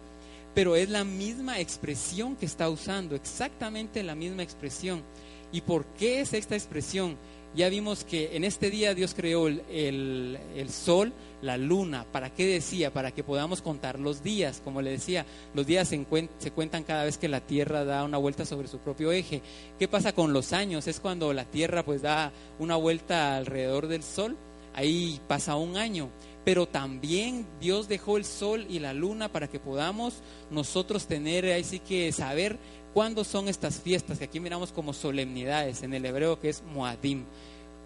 pero 0.56 0.78
es 0.78 0.90
la 0.90 1.04
misma 1.04 1.60
expresión 1.60 2.38
que 2.38 2.46
está 2.46 2.70
usando, 2.70 3.14
exactamente 3.14 4.02
la 4.02 4.16
misma 4.16 4.42
expresión. 4.42 5.04
¿Y 5.52 5.62
por 5.62 5.86
qué 5.86 6.22
es 6.22 6.34
esta 6.34 6.56
expresión? 6.56 7.18
Ya 7.56 7.70
vimos 7.70 8.04
que 8.04 8.36
en 8.36 8.44
este 8.44 8.70
día 8.70 8.94
Dios 8.94 9.14
creó 9.14 9.48
el, 9.48 10.38
sol, 10.70 11.14
la 11.42 11.58
luna. 11.58 12.06
¿Para 12.12 12.34
qué 12.34 12.46
decía? 12.46 12.92
Para 12.92 13.12
que 13.12 13.24
podamos 13.24 13.62
contar 13.62 13.98
los 14.00 14.24
días. 14.24 14.62
Como 14.64 14.82
le 14.82 14.92
decía, 14.92 15.26
los 15.54 15.66
días 15.66 15.88
se, 15.88 16.06
se, 16.38 16.52
cuentan 16.52 16.84
cada 16.84 17.06
vez 17.06 17.18
que 17.18 17.30
la 17.30 17.40
Tierra 17.40 17.86
da 17.86 18.04
una 18.04 18.18
vuelta 18.18 18.46
sobre 18.46 18.68
su 18.68 18.80
propio 18.80 19.14
eje. 19.14 19.42
¿Qué 19.80 19.88
pasa 19.88 20.14
con 20.14 20.34
los 20.34 20.52
años? 20.52 20.88
Es 20.88 21.00
cuando 21.00 21.32
la 21.32 21.46
Tierra 21.46 21.84
pues 21.84 22.02
da 22.02 22.34
una 22.60 22.76
vuelta 22.76 23.38
alrededor 23.38 23.88
del 23.88 24.04
Sol. 24.04 24.36
Ahí 24.74 25.22
pasa 25.30 25.56
un 25.56 25.78
año 25.78 26.10
pero 26.46 26.68
también 26.68 27.46
Dios 27.60 27.90
dejó 27.90 28.16
el 28.16 28.24
sol 28.24 28.66
y 28.70 28.80
la 28.80 28.94
luna 28.94 29.30
para 29.30 29.50
que 29.50 29.60
podamos 29.60 30.22
nosotros 30.52 31.08
tener, 31.08 31.46
ahí 31.46 31.64
sí 31.64 31.80
que 31.80 32.12
saber 32.12 32.58
¿cuándo 32.96 33.26
son 33.26 33.50
estas 33.50 33.82
fiestas? 33.82 34.18
Que 34.18 34.24
aquí 34.24 34.40
miramos 34.40 34.72
como 34.72 34.94
solemnidades, 34.94 35.84
en 35.84 35.94
el 35.94 36.06
hebreo 36.06 36.40
que 36.40 36.48
es 36.48 36.64
Moadim. 36.64 37.26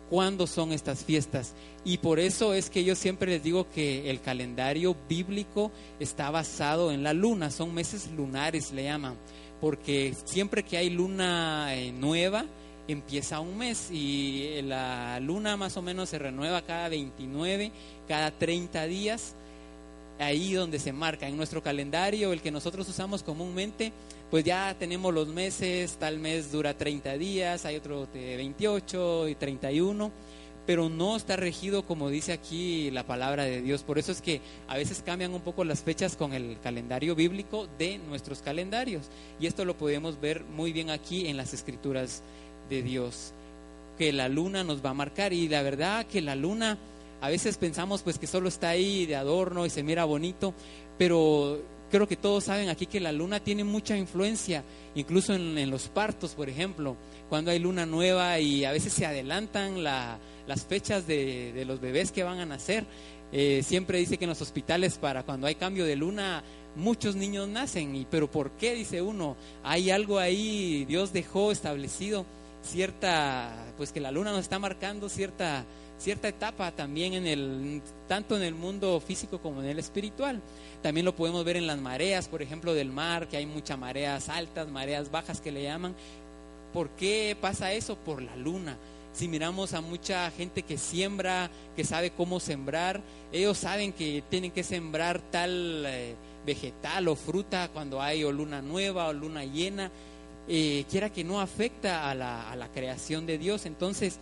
¿Cuándo 0.08 0.46
son 0.46 0.72
estas 0.72 1.04
fiestas? 1.04 1.54
Y 1.84 1.98
por 1.98 2.20
eso 2.20 2.54
es 2.54 2.70
que 2.70 2.84
yo 2.84 2.96
siempre 2.96 3.32
les 3.32 3.44
digo 3.44 3.70
que 3.70 4.10
el 4.10 4.22
calendario 4.22 4.96
bíblico 5.08 5.72
está 6.00 6.30
basado 6.30 6.92
en 6.92 7.04
la 7.04 7.14
luna, 7.14 7.50
son 7.50 7.74
meses 7.74 8.12
lunares, 8.12 8.72
le 8.72 8.84
llaman, 8.84 9.16
porque 9.60 10.16
siempre 10.26 10.64
que 10.64 10.78
hay 10.78 10.92
luna 10.92 11.76
eh, 11.76 11.92
nueva, 11.92 12.46
empieza 12.94 13.40
un 13.40 13.58
mes 13.58 13.90
y 13.92 14.62
la 14.64 15.20
luna 15.20 15.58
más 15.58 15.78
o 15.78 15.82
menos 15.82 16.10
se 16.10 16.20
renueva 16.20 16.62
cada 16.62 16.90
29, 16.90 17.72
cada 18.08 18.32
30 18.32 18.86
días, 18.86 19.36
ahí 20.20 20.54
donde 20.54 20.80
se 20.80 20.94
marca 20.94 21.28
en 21.28 21.38
nuestro 21.38 21.64
calendario, 21.64 22.34
el 22.34 22.42
que 22.42 22.52
nosotros 22.52 22.88
usamos 22.90 23.24
comúnmente, 23.24 23.92
pues 24.30 24.44
ya 24.44 24.76
tenemos 24.78 25.14
los 25.14 25.28
meses, 25.28 25.98
tal 26.00 26.20
mes 26.20 26.52
dura 26.52 26.78
30 26.78 27.18
días, 27.18 27.66
hay 27.66 27.76
otro 27.78 28.06
de 28.08 28.38
28 28.38 29.30
y 29.30 29.36
31, 29.36 30.12
pero 30.70 30.88
no 30.88 31.16
está 31.16 31.36
regido 31.36 31.82
como 31.82 32.10
dice 32.10 32.32
aquí 32.32 32.92
la 32.92 33.04
palabra 33.04 33.44
de 33.44 33.60
Dios. 33.64 33.82
Por 33.82 33.98
eso 33.98 34.12
es 34.12 34.22
que 34.22 34.40
a 34.68 34.78
veces 34.78 35.02
cambian 35.04 35.34
un 35.34 35.42
poco 35.42 35.64
las 35.64 35.82
fechas 35.82 36.16
con 36.16 36.34
el 36.34 36.60
calendario 36.62 37.16
bíblico 37.16 37.68
de 37.80 37.98
nuestros 37.98 38.44
calendarios. 38.44 39.10
Y 39.40 39.48
esto 39.48 39.66
lo 39.66 39.76
podemos 39.76 40.22
ver 40.22 40.44
muy 40.44 40.72
bien 40.72 40.92
aquí 40.92 41.26
en 41.26 41.38
las 41.38 41.56
escrituras 41.56 42.22
de 42.70 42.84
Dios, 42.84 43.34
que 43.98 44.14
la 44.14 44.30
luna 44.30 44.64
nos 44.64 44.84
va 44.84 44.92
a 44.92 44.94
marcar. 44.94 45.34
Y 45.34 45.48
la 45.50 45.62
verdad 45.62 46.06
que 46.06 46.22
la 46.22 46.36
luna, 46.36 46.78
a 47.22 47.30
veces 47.30 47.58
pensamos 47.58 48.02
pues 48.02 48.18
que 48.18 48.28
solo 48.28 48.50
está 48.50 48.70
ahí 48.70 49.06
de 49.06 49.16
adorno 49.16 49.66
y 49.66 49.70
se 49.70 49.84
mira 49.84 50.06
bonito, 50.06 50.54
pero 50.98 51.62
creo 51.90 52.08
que 52.08 52.16
todos 52.16 52.46
saben 52.46 52.70
aquí 52.70 52.86
que 52.86 53.00
la 53.00 53.12
luna 53.12 53.40
tiene 53.40 53.64
mucha 53.64 53.98
influencia, 53.98 54.64
incluso 54.96 55.34
en, 55.34 55.70
los 55.70 55.88
partos, 55.90 56.36
por 56.36 56.50
ejemplo, 56.50 56.96
cuando 57.30 57.52
hay 57.52 57.60
luna 57.60 57.86
nueva 57.86 58.40
y 58.40 58.64
a 58.64 58.72
veces 58.72 58.94
se 58.94 59.06
adelantan 59.06 59.84
las 59.84 60.66
fechas 60.68 61.08
de, 61.08 61.64
los 61.68 61.82
bebés 61.82 62.12
que 62.12 62.24
van 62.24 62.40
a 62.40 62.46
nacer. 62.46 62.86
Eh, 63.32 63.62
siempre 63.64 64.00
dice 64.00 64.18
que 64.18 64.26
en 64.26 64.30
los 64.30 64.42
hospitales 64.42 64.98
para 64.98 65.22
cuando 65.22 65.46
hay 65.46 65.54
cambio 65.54 65.86
de 65.86 65.96
luna 65.96 66.44
muchos 66.76 67.16
niños 67.16 67.48
nacen, 67.48 67.96
y, 67.96 68.06
pero 68.06 68.30
¿por 68.30 68.52
qué? 68.52 68.74
Dice 68.74 69.02
uno, 69.02 69.36
hay 69.64 69.92
algo 69.92 70.20
ahí, 70.20 70.86
Dios 70.86 71.14
dejó 71.14 71.52
establecido 71.52 72.26
cierta, 72.64 73.52
pues 73.78 73.92
que 73.92 74.00
la 74.00 74.12
luna 74.12 74.32
nos 74.32 74.42
está 74.42 74.60
marcando 74.60 75.10
cierta 75.10 75.66
cierta 76.00 76.30
etapa 76.30 76.72
también 76.72 77.14
en 77.14 77.28
el 77.28 77.82
tanto 78.08 78.38
en 78.38 78.44
el 78.44 78.56
mundo 78.56 79.00
físico 79.02 79.40
como 79.40 79.62
en 79.62 79.68
el 79.68 79.80
espiritual. 79.80 80.42
También 80.82 81.06
lo 81.06 81.16
podemos 81.16 81.44
ver 81.44 81.58
en 81.58 81.68
las 81.68 81.78
mareas, 81.78 82.28
por 82.28 82.42
ejemplo, 82.42 82.74
del 82.74 82.90
mar, 82.90 83.28
que 83.28 83.38
hay 83.38 83.46
muchas 83.46 83.78
mareas 83.78 84.30
altas, 84.30 84.70
mareas 84.70 85.12
bajas 85.12 85.42
que 85.42 85.52
le 85.52 85.64
llaman. 85.64 85.94
¿Por 86.74 86.90
qué 86.92 87.38
pasa 87.40 87.74
eso? 87.74 87.98
Por 87.98 88.22
la 88.22 88.36
luna. 88.38 88.78
Si 89.12 89.28
miramos 89.28 89.74
a 89.74 89.82
mucha 89.82 90.32
gente 90.32 90.64
que 90.64 90.78
siembra, 90.78 91.50
que 91.76 91.84
sabe 91.84 92.12
cómo 92.12 92.40
sembrar, 92.40 93.02
ellos 93.34 93.58
saben 93.58 93.92
que 93.92 94.24
tienen 94.30 94.52
que 94.52 94.64
sembrar 94.64 95.20
tal 95.20 95.84
eh, 95.86 96.16
vegetal 96.46 97.08
o 97.08 97.16
fruta 97.16 97.70
cuando 97.74 98.02
hay 98.02 98.24
o 98.24 98.32
luna 98.32 98.62
nueva 98.62 99.08
o 99.08 99.14
luna 99.14 99.44
llena, 99.44 99.92
eh, 100.50 100.84
quiera 100.90 101.12
que 101.12 101.24
no 101.24 101.40
afecta 101.40 102.10
a 102.10 102.16
la, 102.16 102.52
a 102.52 102.56
la 102.56 102.68
creación 102.70 103.26
de 103.26 103.38
Dios. 103.38 103.66
Entonces, 103.66 104.20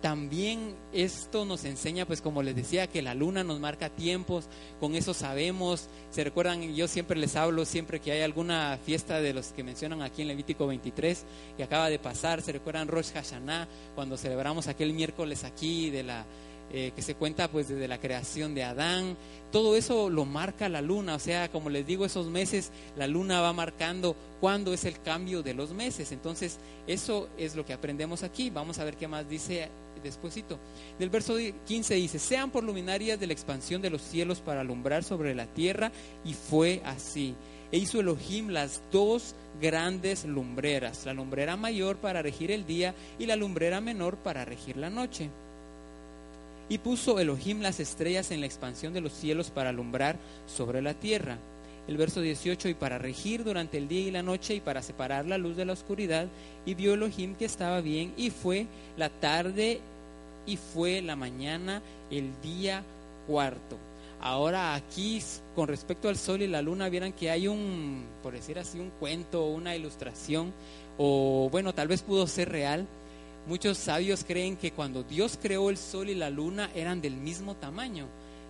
también 0.00 0.74
esto 0.92 1.44
nos 1.44 1.64
enseña, 1.64 2.06
pues 2.06 2.20
como 2.20 2.42
les 2.42 2.56
decía, 2.56 2.86
que 2.86 3.02
la 3.02 3.14
luna 3.14 3.44
nos 3.44 3.60
marca 3.60 3.90
tiempos, 3.90 4.46
con 4.78 4.94
eso 4.94 5.12
sabemos, 5.12 5.88
se 6.10 6.24
recuerdan, 6.24 6.74
yo 6.74 6.88
siempre 6.88 7.18
les 7.18 7.36
hablo, 7.36 7.64
siempre 7.64 8.00
que 8.00 8.12
hay 8.12 8.22
alguna 8.22 8.78
fiesta 8.84 9.20
de 9.20 9.34
los 9.34 9.48
que 9.48 9.62
mencionan 9.62 10.02
aquí 10.02 10.22
en 10.22 10.28
Levítico 10.28 10.66
23, 10.66 11.24
que 11.56 11.64
acaba 11.64 11.90
de 11.90 11.98
pasar, 11.98 12.40
se 12.40 12.52
recuerdan 12.52 12.88
Rosh 12.88 13.12
Hashanah, 13.12 13.68
cuando 13.94 14.16
celebramos 14.16 14.68
aquel 14.68 14.92
miércoles 14.92 15.44
aquí 15.44 15.90
de 15.90 16.02
la... 16.02 16.24
Eh, 16.72 16.92
que 16.94 17.02
se 17.02 17.16
cuenta 17.16 17.50
pues 17.50 17.66
desde 17.66 17.88
la 17.88 17.98
creación 17.98 18.54
de 18.54 18.62
Adán, 18.62 19.16
todo 19.50 19.74
eso 19.74 20.08
lo 20.08 20.24
marca 20.24 20.68
la 20.68 20.80
luna, 20.80 21.16
o 21.16 21.18
sea, 21.18 21.50
como 21.50 21.68
les 21.68 21.84
digo, 21.84 22.04
esos 22.04 22.28
meses 22.28 22.70
la 22.96 23.08
luna 23.08 23.40
va 23.40 23.52
marcando 23.52 24.14
cuándo 24.40 24.72
es 24.72 24.84
el 24.84 25.00
cambio 25.00 25.42
de 25.42 25.52
los 25.52 25.72
meses, 25.72 26.12
entonces 26.12 26.60
eso 26.86 27.28
es 27.36 27.56
lo 27.56 27.66
que 27.66 27.72
aprendemos 27.72 28.22
aquí, 28.22 28.50
vamos 28.50 28.78
a 28.78 28.84
ver 28.84 28.96
qué 28.96 29.08
más 29.08 29.28
dice 29.28 29.68
despuésito. 30.00 30.60
Del 30.96 31.10
verso 31.10 31.36
15 31.66 31.94
dice, 31.94 32.20
sean 32.20 32.52
por 32.52 32.62
luminarias 32.62 33.18
de 33.18 33.26
la 33.26 33.32
expansión 33.32 33.82
de 33.82 33.90
los 33.90 34.02
cielos 34.02 34.40
para 34.40 34.60
alumbrar 34.60 35.02
sobre 35.02 35.34
la 35.34 35.46
tierra, 35.46 35.90
y 36.24 36.34
fue 36.34 36.82
así. 36.84 37.34
E 37.72 37.78
hizo 37.78 37.98
Elohim 37.98 38.50
las 38.50 38.80
dos 38.92 39.34
grandes 39.60 40.24
lumbreras, 40.24 41.04
la 41.04 41.14
lumbrera 41.14 41.56
mayor 41.56 41.96
para 41.96 42.22
regir 42.22 42.52
el 42.52 42.64
día 42.64 42.94
y 43.18 43.26
la 43.26 43.34
lumbrera 43.34 43.80
menor 43.80 44.18
para 44.18 44.44
regir 44.44 44.76
la 44.76 44.88
noche. 44.88 45.30
Y 46.70 46.78
puso 46.78 47.20
Elohim 47.20 47.60
las 47.60 47.80
estrellas 47.80 48.30
en 48.30 48.40
la 48.40 48.46
expansión 48.46 48.94
de 48.94 49.02
los 49.02 49.12
cielos 49.12 49.50
para 49.50 49.68
alumbrar 49.68 50.16
sobre 50.46 50.80
la 50.80 50.94
tierra. 50.94 51.36
El 51.88 51.96
verso 51.96 52.20
18, 52.20 52.68
y 52.68 52.74
para 52.74 52.96
regir 52.96 53.42
durante 53.42 53.76
el 53.76 53.88
día 53.88 54.06
y 54.06 54.10
la 54.12 54.22
noche 54.22 54.54
y 54.54 54.60
para 54.60 54.80
separar 54.80 55.26
la 55.26 55.36
luz 55.36 55.56
de 55.56 55.64
la 55.64 55.72
oscuridad, 55.72 56.28
y 56.64 56.74
vio 56.74 56.94
Elohim 56.94 57.34
que 57.34 57.44
estaba 57.44 57.80
bien, 57.80 58.14
y 58.16 58.30
fue 58.30 58.66
la 58.96 59.08
tarde 59.08 59.80
y 60.46 60.56
fue 60.56 61.02
la 61.02 61.16
mañana 61.16 61.82
el 62.10 62.30
día 62.40 62.84
cuarto. 63.26 63.76
Ahora 64.20 64.74
aquí 64.74 65.20
con 65.56 65.66
respecto 65.66 66.08
al 66.08 66.16
sol 66.16 66.42
y 66.42 66.46
la 66.46 66.62
luna 66.62 66.88
vieran 66.88 67.12
que 67.12 67.30
hay 67.30 67.48
un, 67.48 68.04
por 68.22 68.34
decir 68.34 68.58
así, 68.58 68.78
un 68.78 68.90
cuento, 68.90 69.46
una 69.46 69.74
ilustración, 69.74 70.52
o 70.98 71.48
bueno, 71.50 71.74
tal 71.74 71.88
vez 71.88 72.02
pudo 72.02 72.26
ser 72.26 72.50
real. 72.50 72.86
Muchos 73.46 73.78
sabios 73.78 74.24
creen 74.24 74.56
que 74.56 74.72
cuando 74.72 75.02
Dios 75.02 75.38
creó 75.40 75.70
el 75.70 75.76
sol 75.76 76.08
y 76.08 76.14
la 76.14 76.30
luna 76.30 76.70
eran 76.74 77.00
del 77.00 77.16
mismo 77.16 77.56
tamaño. 77.56 78.06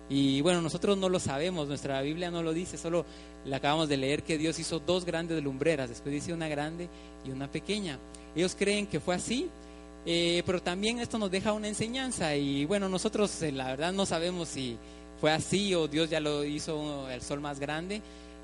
Y 0.09 0.41
bueno, 0.41 0.61
nosotros 0.61 0.97
no 0.97 1.07
lo 1.07 1.19
sabemos, 1.19 1.69
nuestra 1.69 2.01
Biblia 2.01 2.29
no 2.29 2.43
lo 2.43 2.51
dice, 2.51 2.77
solo 2.77 3.05
le 3.45 3.55
acabamos 3.55 3.87
de 3.87 3.95
leer 3.95 4.23
que 4.23 4.37
Dios 4.37 4.59
hizo 4.59 4.79
dos 4.79 5.05
grandes 5.05 5.41
lumbreras, 5.41 5.87
después 5.87 6.13
dice 6.13 6.33
una 6.33 6.49
grande 6.49 6.89
y 7.25 7.31
una 7.31 7.49
pequeña. 7.49 7.97
Ellos 8.35 8.55
creen 8.59 8.87
que 8.87 8.99
fue 8.99 9.15
así, 9.15 9.49
eh, 10.05 10.43
pero 10.45 10.61
también 10.61 10.99
esto 10.99 11.17
nos 11.17 11.31
deja 11.31 11.53
una 11.53 11.69
enseñanza 11.69 12.35
y 12.35 12.65
bueno, 12.65 12.89
nosotros 12.89 13.41
eh, 13.41 13.53
la 13.53 13.67
verdad 13.67 13.93
no 13.93 14.05
sabemos 14.05 14.49
si 14.49 14.77
fue 15.21 15.31
así 15.31 15.73
o 15.75 15.87
Dios 15.87 16.09
ya 16.09 16.19
lo 16.19 16.43
hizo 16.43 17.09
el 17.09 17.21
sol 17.21 17.39
más 17.39 17.59
grande. 17.59 18.01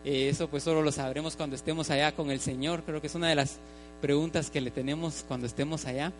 Eh, 0.08 0.30
eso 0.30 0.48
pues 0.48 0.64
solo 0.64 0.82
lo 0.82 0.94
sabremos 0.94 1.36
cuando 1.36 1.58
estemos 1.58 1.90
allá 1.90 2.14
con 2.14 2.32
el 2.32 2.40
Señor. 2.40 2.84
Creo 2.84 3.02
que 3.02 3.08
es 3.08 3.16
una 3.16 3.28
de 3.28 3.36
las 3.36 3.58
preguntas 4.00 4.50
que 4.50 4.62
le 4.62 4.72
tenemos 4.72 5.26
cuando 5.28 5.46
estemos 5.46 5.84
allá. 5.86 6.14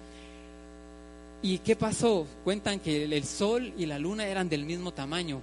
¿Y 1.42 1.60
qué 1.60 1.78
pasó? 1.78 2.28
Cuentan 2.44 2.82
que 2.82 3.06
el 3.06 3.24
sol 3.24 3.72
y 3.78 3.86
la 3.86 3.98
luna 3.98 4.28
eran 4.28 4.50
del 4.50 4.66
mismo 4.66 4.92
tamaño, 4.92 5.40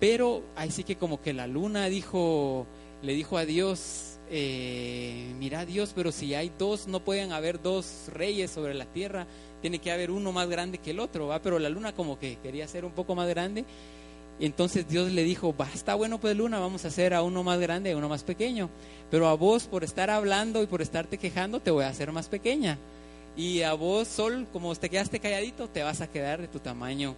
pero 0.00 0.42
ahí 0.54 0.70
sí 0.70 0.84
que 0.84 0.96
como 0.96 1.22
que 1.22 1.32
la 1.32 1.46
luna 1.46 1.86
dijo, 1.86 2.66
le 3.00 3.14
dijo 3.14 3.38
a 3.38 3.46
Dios, 3.46 4.18
eh, 4.30 5.32
mira 5.38 5.64
Dios, 5.64 5.92
pero 5.96 6.12
si 6.12 6.34
hay 6.34 6.52
dos, 6.58 6.88
no 6.88 7.00
pueden 7.00 7.32
haber 7.32 7.62
dos 7.62 8.10
reyes 8.12 8.50
sobre 8.50 8.74
la 8.74 8.84
tierra, 8.84 9.26
tiene 9.62 9.78
que 9.78 9.92
haber 9.92 10.10
uno 10.10 10.30
más 10.30 10.50
grande 10.50 10.76
que 10.76 10.90
el 10.90 11.00
otro, 11.00 11.28
¿va? 11.28 11.40
pero 11.40 11.58
la 11.58 11.70
luna 11.70 11.94
como 11.94 12.18
que 12.18 12.36
quería 12.42 12.68
ser 12.68 12.84
un 12.84 12.92
poco 12.92 13.14
más 13.14 13.28
grande. 13.28 13.64
Entonces 14.40 14.88
Dios 14.88 15.12
le 15.12 15.24
dijo, 15.24 15.54
va, 15.56 15.68
está 15.74 15.94
bueno 15.94 16.18
pues 16.18 16.36
luna, 16.36 16.60
vamos 16.60 16.84
a 16.84 16.88
hacer 16.88 17.14
a 17.14 17.22
uno 17.22 17.42
más 17.42 17.58
grande 17.58 17.90
y 17.90 17.92
a 17.92 17.96
uno 17.96 18.08
más 18.08 18.22
pequeño. 18.22 18.70
Pero 19.10 19.26
a 19.28 19.34
vos 19.34 19.64
por 19.64 19.84
estar 19.84 20.10
hablando 20.10 20.62
y 20.62 20.66
por 20.66 20.82
estarte 20.82 21.18
quejando 21.18 21.60
te 21.60 21.70
voy 21.70 21.84
a 21.84 21.88
hacer 21.88 22.12
más 22.12 22.28
pequeña. 22.28 22.78
Y 23.36 23.62
a 23.62 23.74
vos 23.74 24.08
sol, 24.08 24.46
como 24.52 24.74
te 24.74 24.90
quedaste 24.90 25.20
calladito, 25.20 25.68
te 25.68 25.82
vas 25.82 26.00
a 26.00 26.08
quedar 26.08 26.40
de 26.40 26.48
tu 26.48 26.58
tamaño 26.58 27.14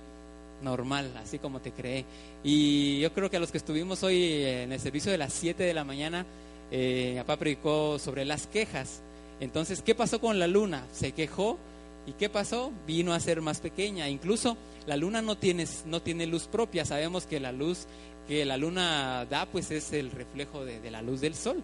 normal, 0.62 1.11
así 1.22 1.38
como 1.38 1.61
te 1.61 1.72
creé. 1.72 2.04
Y 2.44 3.00
yo 3.00 3.12
creo 3.12 3.30
que 3.30 3.37
a 3.37 3.40
los 3.40 3.50
que 3.50 3.59
estuvimos 3.59 4.02
hoy 4.02 4.44
en 4.44 4.72
el 4.72 4.80
servicio 4.80 5.11
de 5.11 5.18
las 5.18 5.33
7 5.33 5.62
de 5.62 5.74
la 5.74 5.85
mañana, 5.85 6.26
eh, 6.70 7.14
papá 7.18 7.38
predicó 7.38 7.98
sobre 7.98 8.24
las 8.24 8.46
quejas. 8.46 9.00
Entonces, 9.40 9.83
¿qué 9.83 9.94
pasó 9.94 10.20
con 10.20 10.38
la 10.38 10.46
luna? 10.46 10.85
Se 10.92 11.12
quejó 11.12 11.59
y 12.06 12.12
¿qué 12.12 12.28
pasó? 12.28 12.72
Vino 12.86 13.12
a 13.12 13.20
ser 13.20 13.40
más 13.40 13.60
pequeña. 13.60 14.08
Incluso 14.08 14.56
la 14.86 14.96
luna 14.96 15.22
no 15.22 15.36
tiene, 15.36 15.66
no 15.86 16.00
tiene 16.02 16.26
luz 16.26 16.46
propia. 16.46 16.84
Sabemos 16.84 17.26
que 17.26 17.40
la 17.40 17.52
luz 17.52 17.86
que 18.30 18.44
la 18.44 18.56
luna 18.56 19.26
da, 19.28 19.46
pues 19.46 19.72
es 19.72 19.92
el 19.92 20.12
reflejo 20.12 20.64
de, 20.64 20.88
la 20.88 21.02
luz 21.02 21.20
del 21.20 21.34
sol. 21.34 21.62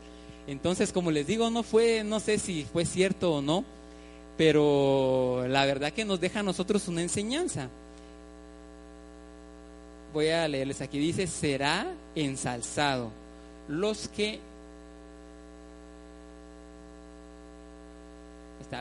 Entonces, 0.49 0.92
como 0.92 1.12
les 1.12 1.27
digo, 1.27 1.49
no 1.49 1.62
fue, 1.62 2.03
no 2.03 2.18
sé 2.18 2.38
si 2.38 2.64
fue 2.64 2.85
cierto 2.85 3.35
o 3.35 3.40
no, 3.40 3.64
pero 4.37 5.46
la 5.49 5.64
verdad 5.64 5.92
que 5.92 6.05
nos 6.05 6.20
deja 6.20 6.40
a 6.40 6.42
nosotros 6.42 6.88
una 6.88 7.03
enseñanza. 7.03 7.68
Voy 10.12 10.29
a 10.31 10.49
leerles 10.49 10.81
aquí, 10.81 10.99
dice, 10.99 11.29
será 11.29 11.94
ensalzado 12.16 13.12
los 13.68 14.09
que 14.09 14.40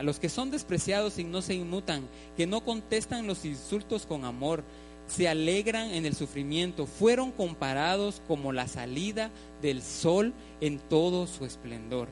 Los 0.02 0.18
que 0.18 0.28
son 0.28 0.50
despreciados 0.50 1.18
y 1.18 1.24
no 1.24 1.42
se 1.42 1.54
inmutan, 1.54 2.08
que 2.36 2.46
no 2.46 2.62
contestan 2.62 3.26
los 3.26 3.44
insultos 3.44 4.06
con 4.06 4.24
amor, 4.24 4.64
se 5.06 5.28
alegran 5.28 5.90
en 5.92 6.06
el 6.06 6.14
sufrimiento, 6.14 6.86
fueron 6.86 7.30
comparados 7.30 8.20
como 8.26 8.52
la 8.52 8.66
salida 8.66 9.30
del 9.62 9.82
sol 9.82 10.34
en 10.60 10.78
todo 10.78 11.26
su 11.26 11.44
esplendor. 11.44 12.08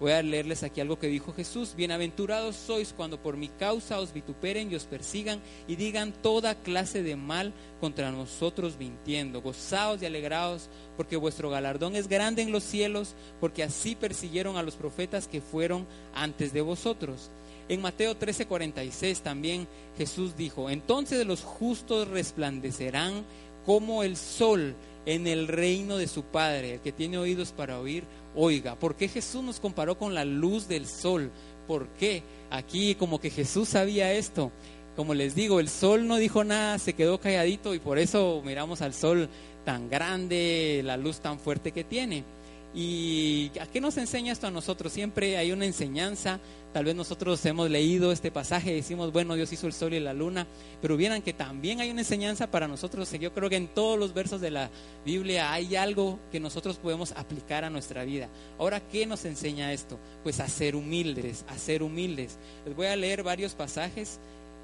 Voy 0.00 0.12
a 0.12 0.22
leerles 0.22 0.62
aquí 0.62 0.80
algo 0.80 0.98
que 0.98 1.08
dijo 1.08 1.34
Jesús. 1.34 1.74
Bienaventurados 1.76 2.56
sois 2.56 2.94
cuando 2.96 3.20
por 3.20 3.36
mi 3.36 3.48
causa 3.48 4.00
os 4.00 4.14
vituperen 4.14 4.72
y 4.72 4.74
os 4.74 4.84
persigan 4.84 5.42
y 5.68 5.76
digan 5.76 6.14
toda 6.22 6.54
clase 6.54 7.02
de 7.02 7.16
mal 7.16 7.52
contra 7.82 8.10
nosotros 8.10 8.78
mintiendo. 8.78 9.42
Gozaos 9.42 10.00
y 10.00 10.06
alegraos 10.06 10.70
porque 10.96 11.18
vuestro 11.18 11.50
galardón 11.50 11.96
es 11.96 12.08
grande 12.08 12.40
en 12.40 12.50
los 12.50 12.64
cielos, 12.64 13.14
porque 13.40 13.62
así 13.62 13.94
persiguieron 13.94 14.56
a 14.56 14.62
los 14.62 14.74
profetas 14.74 15.28
que 15.28 15.42
fueron 15.42 15.86
antes 16.14 16.54
de 16.54 16.62
vosotros. 16.62 17.30
En 17.68 17.82
Mateo 17.82 18.18
13:46 18.18 19.20
también 19.20 19.68
Jesús 19.98 20.34
dijo, 20.34 20.70
entonces 20.70 21.26
los 21.26 21.42
justos 21.42 22.08
resplandecerán 22.08 23.22
como 23.66 24.02
el 24.02 24.16
sol 24.16 24.74
en 25.06 25.26
el 25.26 25.48
reino 25.48 25.96
de 25.96 26.06
su 26.06 26.22
Padre. 26.24 26.74
El 26.74 26.80
que 26.80 26.92
tiene 26.92 27.18
oídos 27.18 27.52
para 27.52 27.78
oír, 27.78 28.04
oiga. 28.34 28.76
¿Por 28.76 28.96
qué 28.96 29.08
Jesús 29.08 29.42
nos 29.42 29.60
comparó 29.60 29.98
con 29.98 30.14
la 30.14 30.24
luz 30.24 30.68
del 30.68 30.86
sol? 30.86 31.30
¿Por 31.66 31.88
qué? 31.88 32.22
Aquí 32.50 32.94
como 32.94 33.20
que 33.20 33.30
Jesús 33.30 33.70
sabía 33.70 34.12
esto. 34.12 34.50
Como 34.96 35.14
les 35.14 35.34
digo, 35.34 35.60
el 35.60 35.68
sol 35.68 36.06
no 36.06 36.16
dijo 36.16 36.44
nada, 36.44 36.78
se 36.78 36.94
quedó 36.94 37.20
calladito 37.20 37.74
y 37.74 37.78
por 37.78 37.98
eso 37.98 38.42
miramos 38.44 38.82
al 38.82 38.92
sol 38.92 39.28
tan 39.64 39.88
grande, 39.88 40.82
la 40.84 40.96
luz 40.96 41.20
tan 41.20 41.38
fuerte 41.38 41.72
que 41.72 41.84
tiene. 41.84 42.24
¿Y 42.72 43.50
a 43.60 43.66
qué 43.66 43.80
nos 43.80 43.96
enseña 43.96 44.32
esto 44.32 44.46
a 44.46 44.50
nosotros? 44.50 44.92
Siempre 44.92 45.36
hay 45.36 45.50
una 45.50 45.66
enseñanza. 45.66 46.38
Tal 46.72 46.84
vez 46.84 46.94
nosotros 46.94 47.44
hemos 47.46 47.68
leído 47.68 48.12
este 48.12 48.30
pasaje 48.30 48.70
y 48.70 48.76
decimos, 48.76 49.12
bueno, 49.12 49.34
Dios 49.34 49.52
hizo 49.52 49.66
el 49.66 49.72
sol 49.72 49.92
y 49.92 49.98
la 49.98 50.12
luna, 50.12 50.46
pero 50.80 50.96
vieran 50.96 51.20
que 51.20 51.32
también 51.32 51.80
hay 51.80 51.90
una 51.90 52.02
enseñanza 52.02 52.48
para 52.48 52.68
nosotros. 52.68 53.10
Yo 53.10 53.34
creo 53.34 53.50
que 53.50 53.56
en 53.56 53.66
todos 53.66 53.98
los 53.98 54.14
versos 54.14 54.40
de 54.40 54.52
la 54.52 54.70
Biblia 55.04 55.52
hay 55.52 55.74
algo 55.74 56.20
que 56.30 56.38
nosotros 56.38 56.76
podemos 56.76 57.10
aplicar 57.12 57.64
a 57.64 57.70
nuestra 57.70 58.04
vida. 58.04 58.28
Ahora, 58.56 58.78
¿qué 58.78 59.04
nos 59.04 59.24
enseña 59.24 59.72
esto? 59.72 59.98
Pues 60.22 60.38
a 60.38 60.46
ser 60.46 60.76
humildes, 60.76 61.44
a 61.48 61.58
ser 61.58 61.82
humildes. 61.82 62.38
Les 62.64 62.76
voy 62.76 62.86
a 62.86 62.94
leer 62.94 63.24
varios 63.24 63.54
pasajes. 63.54 64.20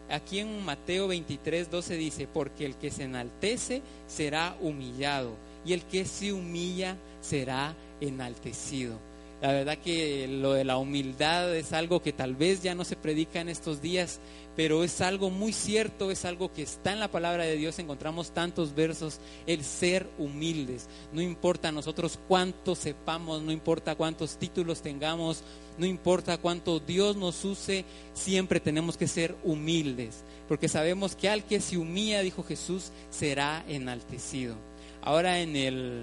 Aquí 0.09 0.39
en 0.39 0.65
Mateo 0.65 1.09
23, 1.09 1.69
12 1.69 1.97
dice, 1.97 2.29
porque 2.33 2.67
el 2.67 2.77
que 2.77 2.93
se 2.93 3.03
enaltece 3.03 3.83
será 4.07 4.57
humillado 4.61 5.33
y 5.67 5.73
el 5.73 5.83
que 5.83 6.05
se 6.05 6.33
humilla 6.33 6.97
será 7.21 7.75
enaltecido. 8.01 8.99
La 9.43 9.53
verdad 9.53 9.77
que 9.77 10.27
lo 10.29 10.55
de 10.55 10.65
la 10.65 10.79
humildad 10.79 11.55
es 11.55 11.75
algo 11.75 12.01
que 12.01 12.15
tal 12.15 12.35
vez 12.35 12.63
ya 12.63 12.75
no 12.75 12.85
se 12.85 12.97
predica 12.97 13.39
en 13.39 13.51
estos 13.51 13.83
días, 13.83 14.19
pero 14.57 14.83
es 14.83 15.03
algo 15.03 15.29
muy 15.29 15.53
cierto, 15.53 16.11
es 16.11 16.25
algo 16.25 16.51
que 16.51 16.63
está 16.63 16.93
en 16.93 17.01
la 17.01 17.11
palabra 17.11 17.45
de 17.45 17.57
Dios, 17.57 17.79
encontramos 17.79 18.31
tantos 18.31 18.75
versos, 18.75 19.21
el 19.47 19.63
ser 19.63 20.09
humildes. 20.17 20.89
No 21.13 21.21
importa 21.21 21.71
nosotros 21.71 22.19
cuánto 22.27 22.75
sepamos, 22.75 23.43
no 23.43 23.53
importa 23.53 23.95
cuántos 23.95 24.39
títulos 24.39 24.81
tengamos, 24.81 25.45
no 25.77 25.85
importa 25.85 26.39
cuánto 26.39 26.81
Dios 26.81 27.17
nos 27.17 27.45
use, 27.45 27.85
siempre 28.15 28.59
tenemos 28.59 28.97
que 28.97 29.07
ser 29.07 29.37
humildes, 29.45 30.25
porque 30.49 30.69
sabemos 30.69 31.15
que 31.15 31.29
al 31.29 31.45
que 31.45 31.61
se 31.61 31.77
humilla, 31.77 32.23
dijo 32.23 32.43
Jesús, 32.43 32.91
será 33.11 33.63
enaltecido. 33.69 34.57
Ahora 35.07 35.39
en 35.39 35.55
el 35.55 36.03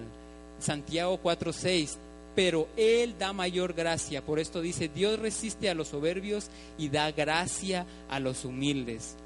Santiago 0.59 1.19
4:6, 1.21 1.97
pero 2.35 2.69
Él 2.77 3.15
da 3.19 3.33
mayor 3.33 3.73
gracia. 3.73 4.21
Por 4.21 4.39
esto 4.39 4.61
dice, 4.61 4.87
Dios 4.87 5.19
resiste 5.19 5.69
a 5.69 5.75
los 5.75 5.89
soberbios 5.89 6.47
y 6.77 6.87
da 6.87 7.11
gracia 7.11 7.85
a 8.09 8.21
los 8.21 8.45
humildes. 8.45 9.17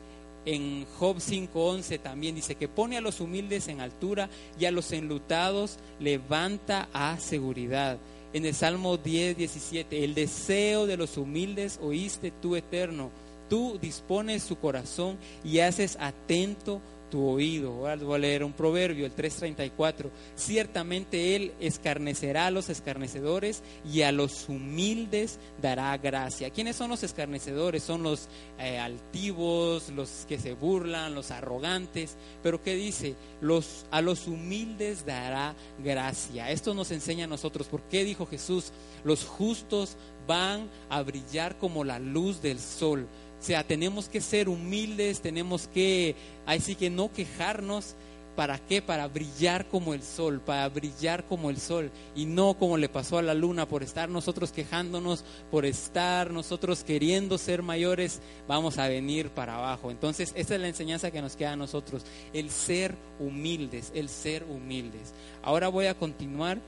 En 0.45 0.87
Job 0.97 1.17
5:11 1.19 1.99
también 1.99 2.33
dice 2.33 2.55
que 2.55 2.67
pone 2.67 2.97
a 2.97 3.01
los 3.01 3.19
humildes 3.19 3.67
en 3.67 3.79
altura 3.79 4.29
y 4.59 4.65
a 4.65 4.71
los 4.71 4.91
enlutados 4.93 5.77
levanta 5.99 6.89
a 6.91 7.19
seguridad. 7.19 7.99
En 8.33 8.47
el 8.47 8.55
Salmo 8.55 8.97
10:17, 8.97 10.03
el 10.03 10.15
deseo 10.15 10.87
de 10.87 10.97
los 10.97 11.17
humildes 11.17 11.79
oíste 11.83 12.33
tú 12.41 12.55
eterno. 12.55 13.11
Tú 13.47 13.77
dispones 13.79 14.41
su 14.41 14.57
corazón 14.57 15.19
y 15.43 15.59
haces 15.59 15.97
atento 15.99 16.81
tu 17.09 17.25
oído. 17.25 17.71
Voy 17.73 18.15
a 18.15 18.17
leer 18.17 18.43
un 18.43 18.53
proverbio, 18.53 19.05
el 19.05 19.11
334. 19.11 20.09
Ciertamente 20.35 21.35
Él 21.35 21.53
escarnecerá 21.59 22.47
a 22.47 22.51
los 22.51 22.69
escarnecedores 22.69 23.63
y 23.85 24.01
a 24.01 24.11
los 24.11 24.47
humildes 24.49 25.39
dará 25.61 25.97
gracia. 25.97 26.49
¿Quiénes 26.49 26.75
son 26.75 26.89
los 26.89 27.03
escarnecedores? 27.03 27.83
Son 27.83 28.03
los 28.03 28.27
eh, 28.59 28.79
altivos, 28.79 29.89
los 29.89 30.25
que 30.27 30.39
se 30.39 30.53
burlan, 30.53 31.15
los 31.15 31.31
arrogantes. 31.31 32.15
Pero 32.43 32.61
¿qué 32.61 32.75
dice? 32.75 33.15
Los, 33.41 33.85
a 33.91 34.01
los 34.01 34.27
humildes 34.27 35.05
dará 35.05 35.55
gracia. 35.83 36.51
Esto 36.51 36.73
nos 36.73 36.91
enseña 36.91 37.25
a 37.25 37.27
nosotros. 37.27 37.67
¿Por 37.67 37.81
qué 37.83 38.03
dijo 38.03 38.25
Jesús? 38.25 38.71
Los 39.03 39.25
justos 39.25 39.97
van 40.27 40.69
a 40.89 41.01
brillar 41.01 41.57
como 41.57 41.83
la 41.83 41.99
luz 41.99 42.41
del 42.41 42.59
sol. 42.59 43.07
O 43.39 43.43
sea, 43.43 43.63
tenemos 43.63 44.10
que 44.10 44.21
ser 44.21 44.50
humildes, 44.50 45.21
tenemos 45.21 45.67
que, 45.67 46.15
así 46.45 46.76
que 46.76 46.89
no 46.89 47.12
quejarnos. 47.12 47.95
¿Para 48.36 48.60
qué? 48.60 48.84
Para 48.84 49.08
brillar 49.08 49.67
como 49.67 49.95
el 49.95 50.04
sol, 50.04 50.41
para 50.41 50.69
brillar 50.69 51.26
como 51.26 51.50
el 51.50 51.58
sol 51.58 51.89
y 52.15 52.26
no 52.26 52.54
como 52.54 52.78
le 52.78 52.88
pasó 52.88 53.17
a 53.17 53.23
la 53.23 53.34
luna 53.34 53.67
por 53.67 53.82
estar 53.82 54.10
nosotros 54.10 54.52
quejándonos, 54.52 55.26
por 55.50 55.65
estar 55.65 56.30
nosotros 56.30 56.84
queriendo 56.84 57.39
ser 57.39 57.63
mayores, 57.63 58.21
vamos 58.47 58.78
a 58.78 58.88
venir 58.88 59.32
para 59.32 59.56
abajo. 59.56 59.89
Entonces, 59.89 60.34
esta 60.36 60.54
es 60.54 60.62
la 60.62 60.67
enseñanza 60.67 61.10
que 61.10 61.19
nos 61.19 61.36
queda 61.36 61.54
a 61.54 61.56
nosotros, 61.56 62.04
el 62.32 62.52
ser 62.52 62.93
humildes, 63.19 63.91
el 63.95 64.08
ser 64.08 64.43
humildes. 64.43 65.15
Ahora 65.41 65.69
voy 65.69 65.88
a 65.88 65.95
continuar. 65.95 66.60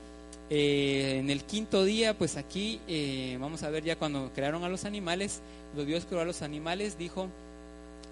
Eh, 0.52 1.18
en 1.20 1.30
el 1.30 1.44
quinto 1.44 1.84
día, 1.84 2.18
pues 2.18 2.36
aquí 2.36 2.80
eh, 2.88 3.38
vamos 3.40 3.62
a 3.62 3.70
ver 3.70 3.84
ya 3.84 3.94
cuando 3.94 4.32
crearon 4.34 4.64
a 4.64 4.68
los 4.68 4.84
animales, 4.84 5.40
los 5.76 5.86
Dios 5.86 6.04
creó 6.08 6.20
a 6.20 6.24
los 6.24 6.42
animales, 6.42 6.98
dijo, 6.98 7.28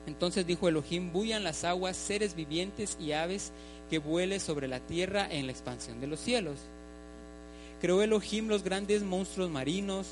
entonces 0.07 0.47
dijo 0.47 0.69
Elohim, 0.69 1.13
buyan 1.13 1.43
las 1.43 1.65
aguas, 1.65 1.97
seres 1.97 2.37
vivientes 2.37 2.97
y 3.01 3.11
aves 3.11 3.51
que 3.91 3.99
vuelen 3.99 4.39
sobre 4.39 4.69
la 4.69 4.79
tierra 4.79 5.27
en 5.29 5.47
la 5.47 5.53
expansión 5.53 6.01
de 6.01 6.07
los 6.07 6.21
cielos. 6.21 6.59
Creó 7.81 8.03
Elohim 8.03 8.47
los 8.47 8.63
grandes 8.63 9.03
monstruos 9.03 9.51
marinos, 9.51 10.07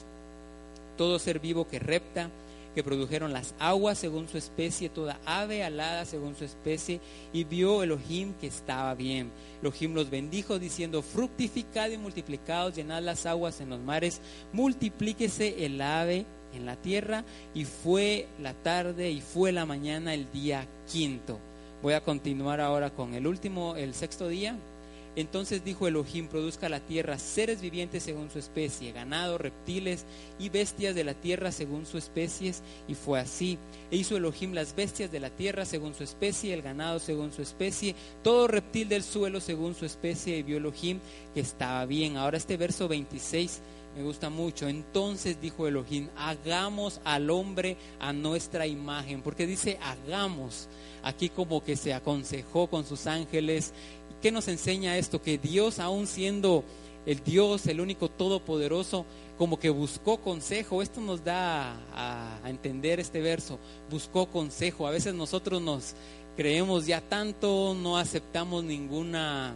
todo 0.99 1.21
ser 1.21 1.39
vivo 1.39 1.69
que 1.69 1.79
repta, 1.79 2.29
que 2.77 2.85
produjeron 2.85 3.33
las 3.33 3.55
aguas 3.59 3.97
según 3.97 4.29
su 4.29 4.37
especie, 4.37 4.91
toda 4.91 5.19
ave 5.25 5.65
alada 5.65 6.05
según 6.05 6.37
su 6.37 6.45
especie, 6.45 7.01
y 7.33 7.45
vio 7.45 7.83
Elohim 7.83 8.35
que 8.35 8.49
estaba 8.49 8.95
bien. 8.95 9.33
Elohim 9.63 9.95
los 9.95 10.11
bendijo 10.11 10.59
diciendo, 10.59 11.01
fructificad 11.01 11.89
y 11.89 11.97
multiplicados, 11.97 12.77
llenad 12.77 13.03
las 13.03 13.25
aguas 13.25 13.63
en 13.63 13.71
los 13.71 13.81
mares, 13.81 14.21
multiplíquese 14.53 15.65
el 15.65 15.81
ave 15.81 16.27
en 16.53 16.67
la 16.67 16.77
tierra, 16.77 17.25
y 17.55 17.65
fue 17.65 18.29
la 18.43 18.53
tarde 18.53 19.11
y 19.11 19.23
fue 19.23 19.53
la 19.53 19.65
mañana 19.65 20.13
el 20.13 20.31
día 20.31 20.67
quinto. 20.93 21.41
Voy 21.83 21.95
a 21.95 22.03
continuar 22.03 22.61
ahora 22.61 22.91
con 22.91 23.15
el 23.15 23.27
último, 23.27 23.77
el 23.77 23.95
sexto 23.95 24.29
día. 24.29 24.59
Entonces 25.17 25.65
dijo 25.65 25.89
Elohim, 25.89 26.29
produzca 26.29 26.69
la 26.69 26.81
tierra 26.81 27.19
seres 27.19 27.63
vivientes 27.63 28.03
según 28.03 28.31
su 28.31 28.39
especie, 28.39 28.93
ganado, 28.93 29.39
reptiles 29.39 30.05
y 30.39 30.51
bestias 30.51 30.95
de 30.95 31.05
la 31.05 31.15
tierra 31.15 31.53
según 31.53 31.87
su 31.87 31.97
especies, 31.97 32.63
y 32.87 32.95
fue 32.95 33.19
así. 33.19 33.59
E 33.91 33.97
hizo 33.97 34.19
Elohim 34.19 34.53
las 34.53 34.77
bestias 34.77 35.11
de 35.11 35.21
la 35.21 35.31
tierra 35.31 35.65
según 35.65 35.95
su 35.95 36.05
especie, 36.05 36.53
el 36.53 36.61
ganado 36.61 36.99
según 36.99 37.33
su 37.33 37.41
especie, 37.41 37.95
todo 38.23 38.47
reptil 38.47 38.91
del 38.91 39.03
suelo 39.03 39.41
según 39.41 39.75
su 39.75 39.87
especie, 39.87 40.37
y 40.37 40.43
vio 40.43 40.59
Elohim 40.59 41.01
que 41.35 41.41
estaba 41.41 41.87
bien. 41.87 42.19
Ahora 42.19 42.37
este 42.37 42.59
verso 42.59 42.87
26 42.87 43.63
me 43.97 44.03
gusta 44.03 44.31
mucho. 44.31 44.69
Entonces 44.69 45.41
dijo 45.41 45.67
Elohim, 45.67 46.09
hagamos 46.17 47.01
al 47.05 47.31
hombre 47.31 47.77
a 47.99 48.13
nuestra 48.13 48.67
imagen, 48.67 49.23
porque 49.23 49.47
dice 49.47 49.79
hagamos. 49.83 50.69
Aquí 51.03 51.29
como 51.29 51.63
que 51.63 51.77
se 51.77 51.95
aconsejó 51.95 52.67
con 52.67 52.85
sus 52.85 53.07
ángeles 53.07 53.73
¿Qué 54.23 54.33
nos 54.33 54.49
enseña 54.49 54.97
esto? 54.97 55.21
Que 55.21 55.39
Dios, 55.39 55.79
aún 55.79 56.07
siendo 56.07 56.65
el 57.05 57.23
Dios, 57.23 57.67
el 57.67 57.81
único 57.81 58.09
todopoderoso, 58.09 59.05
como 59.39 59.59
que 59.59 59.71
buscó 59.71 60.19
consejo. 60.19 60.83
Esto 60.83 61.01
nos 61.01 61.23
da 61.23 61.75
a, 61.95 62.41
a, 62.43 62.51
entender 62.51 62.99
este 62.99 63.21
verso. 63.21 63.59
Buscó 63.91 64.27
consejo. 64.27 64.87
A 64.87 64.91
veces 64.91 65.15
nosotros 65.15 65.61
nos 65.61 65.95
creemos 66.37 66.87
ya 66.87 67.01
tanto, 67.03 67.77
no 67.79 67.99
aceptamos 67.99 68.65
ninguna 68.65 69.55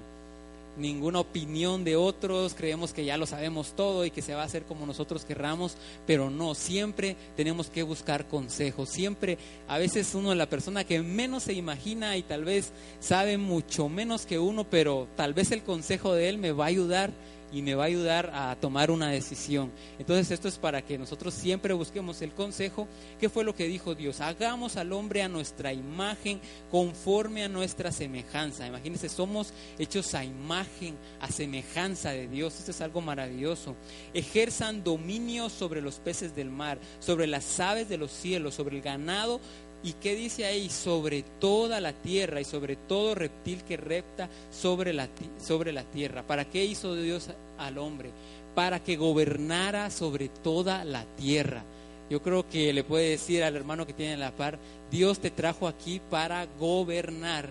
ninguna 0.77 1.21
opinión 1.21 1.85
de 1.85 1.97
otros, 1.97 2.55
creemos 2.55 2.93
que 2.93 3.05
ya 3.05 3.17
lo 3.17 3.27
sabemos 3.27 3.75
todo 3.75 4.05
y 4.05 4.11
que 4.11 4.23
se 4.23 4.35
va 4.35 4.43
a 4.43 4.47
hacer 4.47 4.65
como 4.65 4.87
nosotros 4.87 5.25
querramos, 5.25 5.77
pero 6.07 6.31
no, 6.31 6.55
siempre 6.55 7.17
tenemos 7.37 7.69
que 7.69 7.83
buscar 7.83 8.29
consejos, 8.29 8.89
siempre, 8.89 9.39
a 9.69 9.79
veces 9.79 10.15
uno 10.15 10.33
es 10.33 10.39
la 10.39 10.49
persona 10.49 10.85
que 10.85 11.03
menos 11.03 11.45
se 11.45 11.53
imagina 11.53 12.17
y 12.17 12.23
tal 12.23 12.45
vez 12.45 12.73
sabe 13.01 13.39
mucho 13.39 13.89
menos 13.89 14.27
que 14.27 14.39
uno, 14.39 14.65
pero 14.65 15.09
tal 15.17 15.35
vez 15.35 15.51
el 15.51 15.63
consejo 15.63 16.15
de 16.15 16.29
él 16.29 16.39
me 16.39 16.53
va 16.53 16.65
a 16.65 16.69
ayudar 16.69 17.11
y 17.53 17.63
me 17.63 17.75
va 17.75 17.85
a 17.85 17.87
ayudar 17.87 18.31
a 18.35 18.57
tomar 18.61 18.91
una 18.91 19.11
decisión. 19.11 19.71
Entonces 19.99 20.31
esto 20.31 20.49
es 20.49 20.59
para 20.59 20.83
que 20.83 20.99
nosotros 20.99 21.35
siempre 21.35 21.75
busquemos 21.75 22.23
el 22.23 22.33
consejo. 22.33 22.89
¿Qué 23.19 23.29
fue 23.29 23.45
lo 23.45 23.55
que 23.55 23.67
dijo 23.67 23.95
Dios? 23.95 24.21
Hagamos 24.21 24.77
al 24.77 24.93
hombre 24.93 25.23
a 25.23 25.29
nuestra 25.29 25.73
imagen, 25.73 26.41
conforme 26.71 27.45
a 27.45 27.49
nuestra 27.49 27.93
semejanza. 27.93 28.67
Imagínense, 28.67 29.09
somos 29.09 29.53
hechos 29.79 30.15
a 30.15 30.25
imagen, 30.25 30.97
a 31.21 31.29
semejanza 31.29 32.11
de 32.11 32.29
Dios. 32.29 32.59
Esto 32.59 32.71
es 32.71 32.81
algo 32.81 33.01
maravilloso. 33.01 33.77
Ejerzan 34.15 34.85
dominio 34.85 35.49
sobre 35.49 35.81
los 35.81 35.97
peces 35.97 36.35
del 36.35 36.51
mar, 36.51 36.79
sobre 37.01 37.27
las 37.27 37.61
aves 37.61 37.89
de 37.89 37.99
los 37.99 38.11
cielos, 38.11 38.55
sobre 38.55 38.77
el 38.77 38.83
ganado 38.83 39.41
¿Y 39.83 39.95
qué 39.95 40.15
dice 40.15 40.45
ahí? 40.45 40.69
Sobre 40.69 41.23
toda 41.41 41.81
la 41.81 41.93
tierra 41.93 42.41
y 42.41 42.45
sobre 42.45 42.77
todo 42.77 43.15
reptil 43.15 43.63
que 43.63 43.77
repta 43.77 44.29
sobre 44.51 44.93
la, 44.93 45.09
sobre 45.43 45.73
la 45.73 45.85
tierra. 45.85 46.23
¿Para 46.23 46.45
qué 46.45 46.65
hizo 46.65 46.95
Dios 46.95 47.31
al 47.59 47.79
hombre? 47.79 48.11
Para 48.55 48.81
que 48.81 48.97
gobernara 48.97 49.91
sobre 49.91 50.29
toda 50.29 50.85
la 50.85 51.05
tierra. 51.17 51.63
Yo 52.11 52.21
creo 52.21 52.47
que 52.49 52.73
le 52.73 52.85
puede 52.85 53.11
decir 53.11 53.43
al 53.43 53.57
hermano 53.57 53.87
que 53.87 53.93
tiene 53.93 54.17
la 54.17 54.33
par, 54.33 54.59
Dios 54.91 55.21
te 55.21 55.31
trajo 55.31 55.69
aquí 55.69 56.01
para 56.11 56.47
gobernar, 56.59 57.49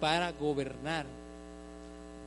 para 0.00 0.32
gobernar. 0.32 1.19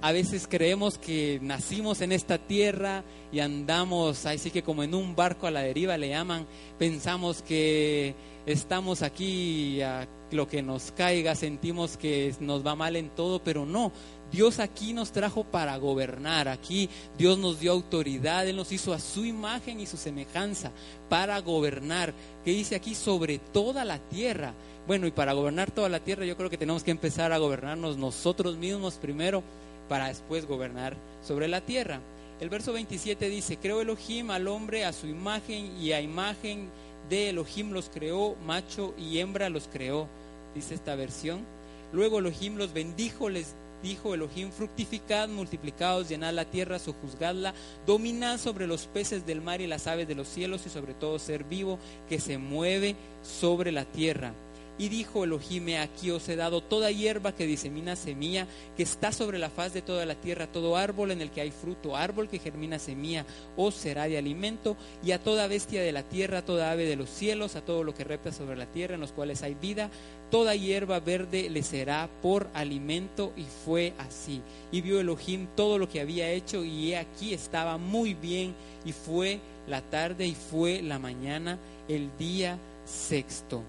A 0.03 0.11
veces 0.11 0.49
creemos 0.49 0.97
que 0.97 1.39
nacimos 1.41 2.01
en 2.01 2.11
esta 2.11 2.37
tierra 2.37 3.05
y 3.31 3.39
andamos, 3.39 4.25
así 4.25 4.51
que 4.51 4.61
como 4.61 4.83
en 4.83 4.93
un 4.93 5.15
barco 5.15 5.47
a 5.47 5.51
la 5.51 5.61
deriva 5.61 5.97
le 5.97 6.09
llaman, 6.09 6.45
pensamos 6.77 7.41
que 7.41 8.13
estamos 8.45 9.01
aquí 9.01 9.81
a 9.81 10.05
lo 10.29 10.45
que 10.49 10.61
nos 10.61 10.91
caiga, 10.91 11.35
sentimos 11.35 11.95
que 11.95 12.35
nos 12.41 12.67
va 12.67 12.75
mal 12.75 12.97
en 12.97 13.11
todo, 13.11 13.41
pero 13.41 13.65
no. 13.65 13.93
Dios 14.29 14.59
aquí 14.59 14.91
nos 14.91 15.13
trajo 15.13 15.45
para 15.45 15.77
gobernar, 15.77 16.49
aquí 16.49 16.89
Dios 17.17 17.37
nos 17.37 17.61
dio 17.61 17.71
autoridad, 17.71 18.45
Él 18.45 18.57
nos 18.57 18.73
hizo 18.73 18.91
a 18.91 18.99
su 18.99 19.23
imagen 19.23 19.79
y 19.79 19.85
su 19.85 19.95
semejanza 19.95 20.73
para 21.07 21.39
gobernar, 21.39 22.13
que 22.43 22.51
dice 22.51 22.75
aquí 22.75 22.93
sobre 22.93 23.37
toda 23.39 23.85
la 23.85 23.99
tierra. 23.99 24.53
Bueno, 24.85 25.07
y 25.07 25.11
para 25.11 25.31
gobernar 25.31 25.71
toda 25.71 25.87
la 25.87 26.01
tierra 26.01 26.25
yo 26.25 26.35
creo 26.35 26.49
que 26.49 26.57
tenemos 26.57 26.83
que 26.83 26.91
empezar 26.91 27.31
a 27.31 27.37
gobernarnos 27.37 27.95
nosotros 27.95 28.57
mismos 28.57 28.95
primero 28.95 29.43
para 29.89 30.07
después 30.07 30.45
gobernar 30.45 30.95
sobre 31.25 31.47
la 31.47 31.61
tierra. 31.61 31.99
El 32.39 32.49
verso 32.49 32.73
27 32.73 33.29
dice, 33.29 33.57
creo 33.57 33.81
Elohim 33.81 34.31
al 34.31 34.47
hombre 34.47 34.85
a 34.85 34.93
su 34.93 35.07
imagen 35.07 35.77
y 35.79 35.91
a 35.91 36.01
imagen 36.01 36.69
de 37.09 37.29
Elohim 37.29 37.71
los 37.71 37.89
creó, 37.89 38.35
macho 38.45 38.93
y 38.97 39.19
hembra 39.19 39.49
los 39.49 39.67
creó, 39.71 40.07
dice 40.55 40.75
esta 40.75 40.95
versión. 40.95 41.41
Luego 41.91 42.19
Elohim 42.19 42.57
los 42.57 42.73
bendijo, 42.73 43.29
les 43.29 43.53
dijo 43.83 44.13
Elohim, 44.13 44.49
fructificad, 44.51 45.27
multiplicados, 45.29 46.09
llenad 46.09 46.33
la 46.33 46.45
tierra, 46.45 46.79
sojuzgadla, 46.79 47.53
dominad 47.85 48.39
sobre 48.39 48.65
los 48.65 48.87
peces 48.87 49.25
del 49.25 49.41
mar 49.41 49.61
y 49.61 49.67
las 49.67 49.87
aves 49.87 50.07
de 50.07 50.15
los 50.15 50.27
cielos 50.27 50.65
y 50.65 50.69
sobre 50.69 50.93
todo 50.93 51.19
ser 51.19 51.43
vivo 51.43 51.77
que 52.09 52.19
se 52.19 52.37
mueve 52.37 52.95
sobre 53.21 53.71
la 53.71 53.85
tierra. 53.85 54.33
Y 54.77 54.89
dijo 54.89 55.23
Elohim, 55.23 55.67
aquí 55.79 56.09
os 56.09 56.27
he 56.29 56.35
dado 56.35 56.61
toda 56.61 56.89
hierba 56.89 57.35
que 57.35 57.45
disemina 57.45 57.95
semilla, 57.95 58.47
que 58.75 58.81
está 58.81 59.11
sobre 59.11 59.37
la 59.37 59.51
faz 59.51 59.71
de 59.71 59.83
toda 59.83 60.05
la 60.05 60.15
tierra, 60.15 60.47
todo 60.47 60.77
árbol 60.77 61.11
en 61.11 61.21
el 61.21 61.29
que 61.29 61.41
hay 61.41 61.51
fruto, 61.51 61.95
árbol 61.95 62.27
que 62.27 62.39
germina 62.39 62.79
semilla, 62.79 63.23
os 63.55 63.75
será 63.75 64.07
de 64.07 64.17
alimento, 64.17 64.75
y 65.03 65.11
a 65.11 65.19
toda 65.19 65.47
bestia 65.47 65.83
de 65.83 65.91
la 65.91 66.01
tierra, 66.01 66.43
toda 66.43 66.71
ave 66.71 66.85
de 66.85 66.95
los 66.95 67.09
cielos, 67.09 67.55
a 67.55 67.61
todo 67.61 67.83
lo 67.83 67.93
que 67.93 68.03
repta 68.03 68.31
sobre 68.31 68.57
la 68.57 68.65
tierra, 68.65 68.95
en 68.95 69.01
los 69.01 69.11
cuales 69.11 69.43
hay 69.43 69.53
vida, 69.53 69.91
toda 70.31 70.55
hierba 70.55 70.99
verde 70.99 71.51
le 71.51 71.61
será 71.61 72.09
por 72.23 72.49
alimento, 72.55 73.31
y 73.37 73.43
fue 73.65 73.93
así. 73.99 74.41
Y 74.71 74.81
vio 74.81 74.99
Elohim 74.99 75.47
todo 75.55 75.77
lo 75.77 75.87
que 75.87 76.01
había 76.01 76.31
hecho, 76.31 76.63
y 76.63 76.93
he 76.93 76.97
aquí 76.97 77.35
estaba 77.35 77.77
muy 77.77 78.15
bien, 78.15 78.55
y 78.85 78.91
fue 78.91 79.39
la 79.67 79.81
tarde 79.81 80.25
y 80.25 80.33
fue 80.33 80.81
la 80.81 80.97
mañana, 80.97 81.59
el 81.87 82.09
día 82.17 82.57
sexto. 82.85 83.63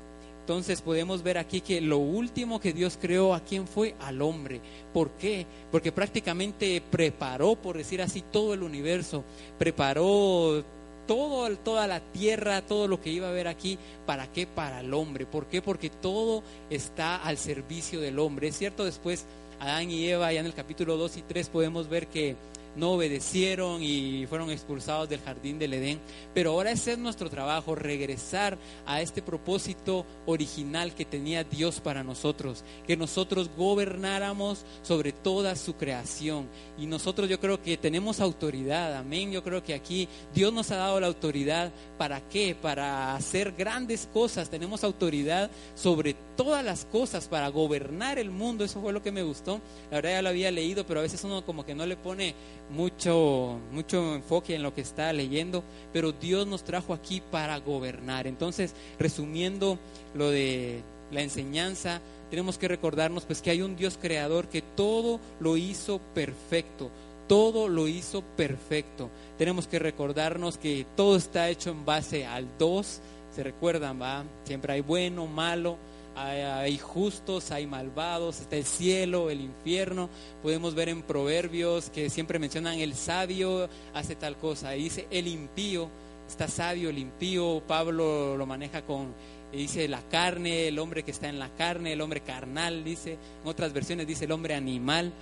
Entonces 0.45 0.83
podemos 0.83 1.23
ver 1.23 1.39
aquí 1.39 1.63
que 1.63 1.81
lo 1.81 1.97
último 1.97 2.61
que 2.61 2.75
Dios 2.75 2.99
creó 3.01 3.33
a 3.33 3.41
quién 3.41 3.67
fue 3.67 3.95
al 3.99 4.21
hombre. 4.21 4.61
¿Por 4.93 5.13
qué? 5.13 5.47
Porque 5.73 5.91
prácticamente 5.91 6.83
preparó, 6.91 7.57
por 7.57 7.79
decir 7.79 8.03
así, 8.03 8.23
todo 8.31 8.53
el 8.53 8.63
universo, 8.63 9.25
preparó 9.59 10.63
toda 11.07 11.87
la 11.87 12.01
tierra, 12.01 12.61
todo 12.61 12.89
lo 12.89 13.01
que 13.01 13.09
iba 13.09 13.27
a 13.27 13.31
haber 13.31 13.49
aquí, 13.49 13.79
¿para 14.05 14.31
qué? 14.31 14.47
Para 14.47 14.81
el 14.81 14.93
hombre. 14.93 15.25
¿Por 15.25 15.47
qué? 15.47 15.63
Porque 15.63 15.89
todo 15.89 16.43
está 16.69 17.17
al 17.17 17.39
servicio 17.39 17.99
del 18.03 18.19
hombre. 18.19 18.49
Es 18.49 18.59
cierto, 18.59 18.85
después 18.85 19.25
Adán 19.61 19.91
y 19.91 20.07
Eva, 20.11 20.31
ya 20.31 20.41
en 20.41 20.47
el 20.47 20.53
capítulo 20.53 20.99
2 20.99 21.17
y 21.17 21.23
3 21.23 21.49
podemos 21.49 21.89
ver 21.89 22.09
que 22.09 22.37
no 22.77 22.93
obedecieron 22.93 23.83
y 23.83 24.27
fueron 24.27 24.51
expulsados 24.51 25.09
del 25.09 25.21
jardín 25.21 25.59
del 25.59 25.75
Edén. 25.75 26.01
Pero 26.33 26.51
ahora 26.51 26.71
ese 26.71 26.93
es 26.93 26.99
nuestro 26.99 27.31
trabajo, 27.31 27.75
regresar 27.75 28.59
a 28.87 29.01
este 29.01 29.23
propósito 29.23 30.05
original 30.27 30.95
que 30.95 31.05
tenía 31.05 31.45
Dios 31.45 31.81
para 31.81 32.03
nosotros, 32.03 32.65
que 32.87 32.97
nosotros 32.97 33.51
gobernáramos 33.57 34.65
sobre 34.83 35.13
toda 35.13 35.57
su 35.57 35.75
creación. 35.75 36.49
Y 36.79 36.87
nosotros 36.87 37.29
yo 37.29 37.41
creo 37.41 37.63
que 37.63 37.77
tenemos 37.77 38.21
autoridad, 38.21 38.97
amén. 38.97 39.33
Yo 39.33 39.43
creo 39.43 39.63
que 39.63 39.75
aquí 39.75 40.09
Dios 40.35 40.53
nos 40.53 40.71
ha 40.71 40.77
dado 40.77 41.01
la 41.01 41.07
autoridad. 41.07 41.73
¿Para 41.99 42.21
qué? 42.29 42.55
Para 42.61 43.15
hacer 43.15 43.53
grandes 43.53 44.09
cosas. 44.13 44.51
Tenemos 44.51 44.85
autoridad 44.85 45.51
sobre 45.75 46.15
todas 46.37 46.65
las 46.65 46.85
cosas, 46.85 47.29
para 47.29 47.49
gobernar 47.49 48.19
el 48.19 48.31
mundo. 48.31 48.65
Eso 48.65 48.81
fue 48.81 48.93
lo 48.93 49.03
que 49.03 49.13
me 49.13 49.23
gustó. 49.23 49.61
La 49.91 49.99
verdad 49.99 50.11
ya 50.11 50.23
lo 50.23 50.29
había 50.31 50.51
leído, 50.51 50.87
pero 50.87 51.01
a 51.01 51.03
veces 51.03 51.23
uno 51.25 51.45
como 51.45 51.65
que 51.65 51.75
no 51.75 51.87
le 51.87 51.97
pone 51.97 52.35
mucho, 52.70 53.59
mucho 53.72 54.14
enfoque 54.14 54.55
en 54.55 54.62
lo 54.62 54.74
que 54.74 54.81
está 54.81 55.12
leyendo, 55.12 55.62
pero 55.92 56.12
Dios 56.12 56.46
nos 56.46 56.64
trajo 56.64 56.94
aquí 56.94 57.20
para 57.31 57.59
gobernar. 57.59 58.27
Entonces, 58.27 58.74
resumiendo 58.98 59.79
lo 60.14 60.31
de 60.31 60.83
la 61.11 61.22
enseñanza, 61.22 62.00
tenemos 62.31 62.59
que 62.59 62.68
recordarnos 62.68 63.24
pues 63.24 63.42
que 63.42 63.50
hay 63.50 63.62
un 63.62 63.77
Dios 63.77 63.98
creador 64.00 64.48
que 64.48 64.62
todo 64.62 65.20
lo 65.40 65.57
hizo 65.57 66.00
perfecto, 66.14 66.90
todo 67.29 67.68
lo 67.68 67.87
hizo 67.87 68.22
perfecto. 68.37 69.11
Tenemos 69.38 69.66
que 69.66 69.79
recordarnos 69.79 70.59
que 70.59 70.87
todo 70.96 71.16
está 71.16 71.48
hecho 71.48 71.70
en 71.70 71.85
base 71.85 72.27
al 72.27 72.48
dos, 72.59 73.00
se 73.35 73.42
recuerdan, 73.42 74.00
va, 74.00 74.24
siempre 74.44 74.74
hay 74.74 74.81
bueno, 74.81 75.27
malo, 75.27 75.77
hay, 76.16 76.79
justos, 76.79 77.50
hay 77.50 77.66
malvados, 77.66 78.40
está 78.40 78.57
el 78.57 78.64
cielo, 78.64 79.31
el 79.31 79.40
infierno. 79.40 80.09
Podemos 80.42 80.74
ver 80.74 80.88
en 80.88 81.03
proverbios 81.03 81.90
que 81.90 82.11
siempre 82.11 82.38
mencionan 82.38 82.79
el 82.79 82.94
sabio 82.94 83.68
hace 83.92 84.14
tal 84.16 84.37
cosa. 84.37 84.70
dice 84.70 85.07
el 85.11 85.27
impío, 85.27 85.88
está 86.29 86.48
sabio, 86.48 86.90
el 86.90 86.98
impío. 86.98 87.62
Pablo 87.66 88.37
lo 88.37 88.46
maneja 88.46 88.83
con, 88.83 89.14
dice 89.53 89.88
la 89.88 90.03
carne, 90.03 90.68
el 90.68 90.79
hombre 90.79 91.03
que 91.03 91.11
está 91.11 91.29
en 91.29 91.38
la 91.38 91.48
carne, 91.55 91.92
el 91.92 92.00
hombre 92.00 92.20
carnal, 92.20 92.85
dice. 92.85 93.18
En 93.42 93.48
otras 93.48 93.72
versiones 93.72 94.07
dice 94.07 94.24
el 94.24 94.33
hombre 94.33 94.55
animal. 94.55 95.12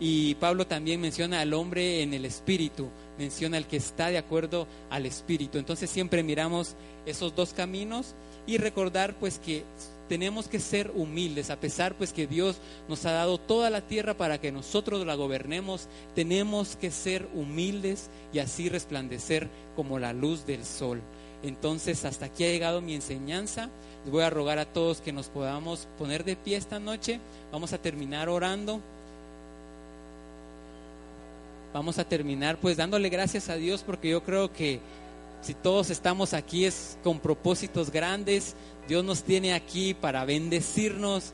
Y 0.00 0.34
Pablo 0.34 0.66
también 0.66 1.00
menciona 1.00 1.40
al 1.40 1.54
hombre 1.54 2.02
en 2.02 2.14
el 2.14 2.24
espíritu, 2.24 2.88
menciona 3.16 3.56
al 3.56 3.68
que 3.68 3.76
está 3.76 4.08
de 4.08 4.18
acuerdo 4.18 4.66
al 4.90 5.06
espíritu. 5.06 5.56
Entonces 5.56 5.88
siempre 5.88 6.24
miramos 6.24 6.74
esos 7.06 7.34
dos 7.36 7.54
caminos 7.54 8.14
y 8.44 8.58
recordar 8.58 9.14
pues 9.14 9.38
que 9.38 9.62
tenemos 10.08 10.48
que 10.48 10.60
ser 10.60 10.90
humildes, 10.94 11.50
a 11.50 11.60
pesar 11.60 11.94
pues 11.94 12.12
que 12.12 12.26
Dios 12.26 12.56
nos 12.88 13.04
ha 13.06 13.12
dado 13.12 13.38
toda 13.38 13.70
la 13.70 13.80
tierra 13.80 14.14
para 14.14 14.40
que 14.40 14.52
nosotros 14.52 15.06
la 15.06 15.14
gobernemos, 15.14 15.88
tenemos 16.14 16.76
que 16.76 16.90
ser 16.90 17.28
humildes 17.34 18.10
y 18.32 18.38
así 18.38 18.68
resplandecer 18.68 19.48
como 19.76 19.98
la 19.98 20.12
luz 20.12 20.46
del 20.46 20.64
sol. 20.64 21.00
Entonces, 21.42 22.06
hasta 22.06 22.26
aquí 22.26 22.44
ha 22.44 22.48
llegado 22.48 22.80
mi 22.80 22.94
enseñanza. 22.94 23.68
Les 24.04 24.12
voy 24.12 24.22
a 24.22 24.30
rogar 24.30 24.58
a 24.58 24.64
todos 24.64 25.02
que 25.02 25.12
nos 25.12 25.28
podamos 25.28 25.86
poner 25.98 26.24
de 26.24 26.36
pie 26.36 26.56
esta 26.56 26.78
noche. 26.78 27.20
Vamos 27.52 27.74
a 27.74 27.78
terminar 27.78 28.30
orando. 28.30 28.80
Vamos 31.74 31.98
a 31.98 32.04
terminar 32.04 32.56
pues 32.58 32.76
dándole 32.76 33.08
gracias 33.08 33.48
a 33.50 33.56
Dios 33.56 33.82
porque 33.82 34.08
yo 34.08 34.22
creo 34.22 34.52
que 34.52 34.80
si 35.44 35.52
todos 35.52 35.90
estamos 35.90 36.32
aquí 36.32 36.64
es 36.64 36.96
con 37.04 37.20
propósitos 37.20 37.90
grandes. 37.90 38.54
Dios 38.88 39.04
nos 39.04 39.24
tiene 39.24 39.52
aquí 39.52 39.92
para 39.92 40.24
bendecirnos. 40.24 41.32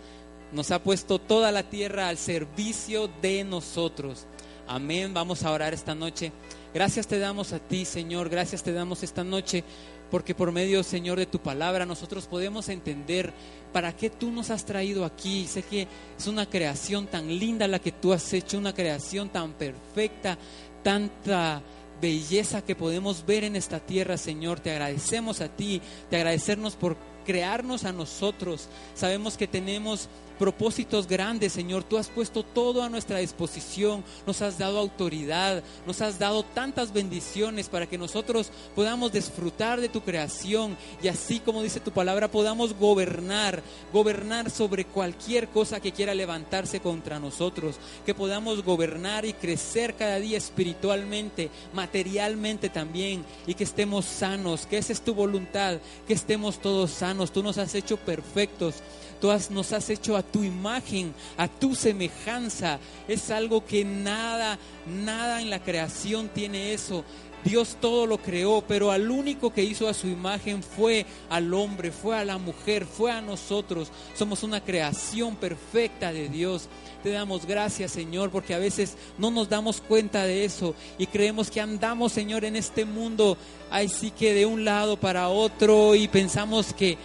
Nos 0.50 0.72
ha 0.72 0.82
puesto 0.82 1.20
toda 1.20 1.52
la 1.52 1.62
tierra 1.62 2.08
al 2.08 2.18
servicio 2.18 3.08
de 3.22 3.44
nosotros. 3.44 4.26
Amén. 4.66 5.14
Vamos 5.14 5.44
a 5.44 5.52
orar 5.52 5.74
esta 5.74 5.94
noche. 5.94 6.32
Gracias 6.74 7.06
te 7.06 7.20
damos 7.20 7.52
a 7.52 7.60
ti, 7.60 7.84
Señor. 7.84 8.28
Gracias 8.28 8.64
te 8.64 8.72
damos 8.72 9.04
esta 9.04 9.22
noche 9.22 9.62
porque 10.10 10.34
por 10.34 10.50
medio, 10.50 10.82
Señor, 10.82 11.16
de 11.16 11.26
tu 11.26 11.38
palabra 11.38 11.86
nosotros 11.86 12.26
podemos 12.26 12.68
entender 12.68 13.32
para 13.72 13.94
qué 13.94 14.10
tú 14.10 14.32
nos 14.32 14.50
has 14.50 14.64
traído 14.64 15.04
aquí. 15.04 15.46
Sé 15.46 15.62
que 15.62 15.86
es 16.18 16.26
una 16.26 16.46
creación 16.46 17.06
tan 17.06 17.28
linda 17.28 17.68
la 17.68 17.78
que 17.78 17.92
tú 17.92 18.12
has 18.12 18.32
hecho, 18.32 18.58
una 18.58 18.74
creación 18.74 19.28
tan 19.28 19.52
perfecta, 19.52 20.36
tanta 20.82 21.62
belleza 22.00 22.62
que 22.62 22.74
podemos 22.74 23.24
ver 23.26 23.44
en 23.44 23.56
esta 23.56 23.80
tierra, 23.80 24.16
Señor. 24.16 24.60
Te 24.60 24.70
agradecemos 24.70 25.40
a 25.40 25.48
ti, 25.48 25.80
te 26.08 26.16
agradecernos 26.16 26.76
por 26.76 26.96
crearnos 27.24 27.84
a 27.84 27.92
nosotros. 27.92 28.68
Sabemos 28.94 29.36
que 29.36 29.46
tenemos 29.46 30.08
propósitos 30.40 31.06
grandes, 31.06 31.52
Señor. 31.52 31.84
Tú 31.84 31.98
has 31.98 32.08
puesto 32.08 32.42
todo 32.42 32.82
a 32.82 32.88
nuestra 32.88 33.18
disposición, 33.18 34.02
nos 34.26 34.40
has 34.40 34.56
dado 34.56 34.78
autoridad, 34.78 35.62
nos 35.86 36.00
has 36.00 36.18
dado 36.18 36.42
tantas 36.42 36.94
bendiciones 36.94 37.68
para 37.68 37.86
que 37.86 37.98
nosotros 37.98 38.50
podamos 38.74 39.12
disfrutar 39.12 39.82
de 39.82 39.90
tu 39.90 40.00
creación 40.00 40.78
y 41.02 41.08
así 41.08 41.40
como 41.40 41.62
dice 41.62 41.78
tu 41.78 41.90
palabra, 41.90 42.30
podamos 42.30 42.72
gobernar, 42.72 43.62
gobernar 43.92 44.50
sobre 44.50 44.86
cualquier 44.86 45.48
cosa 45.48 45.78
que 45.78 45.92
quiera 45.92 46.14
levantarse 46.14 46.80
contra 46.80 47.20
nosotros, 47.20 47.76
que 48.06 48.14
podamos 48.14 48.64
gobernar 48.64 49.26
y 49.26 49.34
crecer 49.34 49.94
cada 49.94 50.18
día 50.18 50.38
espiritualmente, 50.38 51.50
materialmente 51.74 52.70
también 52.70 53.26
y 53.46 53.52
que 53.52 53.64
estemos 53.64 54.06
sanos, 54.06 54.66
que 54.66 54.78
esa 54.78 54.94
es 54.94 55.02
tu 55.02 55.12
voluntad, 55.12 55.80
que 56.06 56.14
estemos 56.14 56.62
todos 56.62 56.92
sanos. 56.92 57.30
Tú 57.30 57.42
nos 57.42 57.58
has 57.58 57.74
hecho 57.74 57.98
perfectos. 57.98 58.76
Tú 59.20 59.30
nos 59.50 59.72
has 59.72 59.90
hecho 59.90 60.16
a 60.16 60.22
tu 60.22 60.42
imagen, 60.42 61.14
a 61.36 61.46
tu 61.48 61.74
semejanza. 61.74 62.78
Es 63.06 63.30
algo 63.30 63.64
que 63.64 63.84
nada, 63.84 64.58
nada 64.86 65.42
en 65.42 65.50
la 65.50 65.62
creación 65.62 66.28
tiene 66.28 66.72
eso. 66.72 67.04
Dios 67.44 67.78
todo 67.80 68.06
lo 68.06 68.18
creó, 68.18 68.62
pero 68.66 68.90
al 68.90 69.10
único 69.10 69.50
que 69.50 69.64
hizo 69.64 69.88
a 69.88 69.94
su 69.94 70.08
imagen 70.08 70.62
fue 70.62 71.06
al 71.30 71.54
hombre, 71.54 71.90
fue 71.90 72.16
a 72.16 72.24
la 72.24 72.36
mujer, 72.36 72.84
fue 72.84 73.10
a 73.10 73.22
nosotros. 73.22 73.90
Somos 74.14 74.42
una 74.42 74.62
creación 74.62 75.36
perfecta 75.36 76.12
de 76.12 76.28
Dios. 76.28 76.68
Te 77.02 77.10
damos 77.10 77.46
gracias, 77.46 77.92
Señor, 77.92 78.30
porque 78.30 78.52
a 78.52 78.58
veces 78.58 78.96
no 79.16 79.30
nos 79.30 79.48
damos 79.48 79.80
cuenta 79.80 80.24
de 80.24 80.44
eso 80.44 80.74
y 80.98 81.06
creemos 81.06 81.50
que 81.50 81.62
andamos, 81.62 82.12
Señor, 82.12 82.44
en 82.44 82.56
este 82.56 82.84
mundo, 82.84 83.38
ahí 83.70 83.88
sí 83.88 84.10
que 84.10 84.34
de 84.34 84.44
un 84.44 84.66
lado 84.66 84.98
para 84.98 85.30
otro 85.30 85.94
y 85.94 86.08
pensamos 86.08 86.74
que 86.74 86.98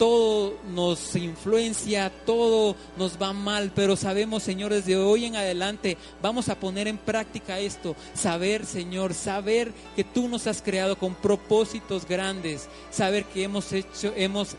todo 0.00 0.56
nos 0.74 1.14
influencia, 1.14 2.10
todo 2.24 2.74
nos 2.96 3.20
va 3.20 3.34
mal, 3.34 3.70
pero 3.74 3.96
sabemos, 3.96 4.42
señores, 4.42 4.86
de 4.86 4.96
hoy 4.96 5.26
en 5.26 5.36
adelante 5.36 5.98
vamos 6.22 6.48
a 6.48 6.58
poner 6.58 6.88
en 6.88 6.96
práctica 6.96 7.58
esto, 7.58 7.94
saber, 8.14 8.64
Señor, 8.64 9.12
saber 9.12 9.74
que 9.94 10.02
tú 10.02 10.26
nos 10.26 10.46
has 10.46 10.62
creado 10.62 10.96
con 10.96 11.14
propósitos 11.14 12.08
grandes, 12.08 12.70
saber 12.90 13.26
que 13.26 13.42
hemos 13.42 13.74
hecho, 13.74 14.14
hemos 14.16 14.56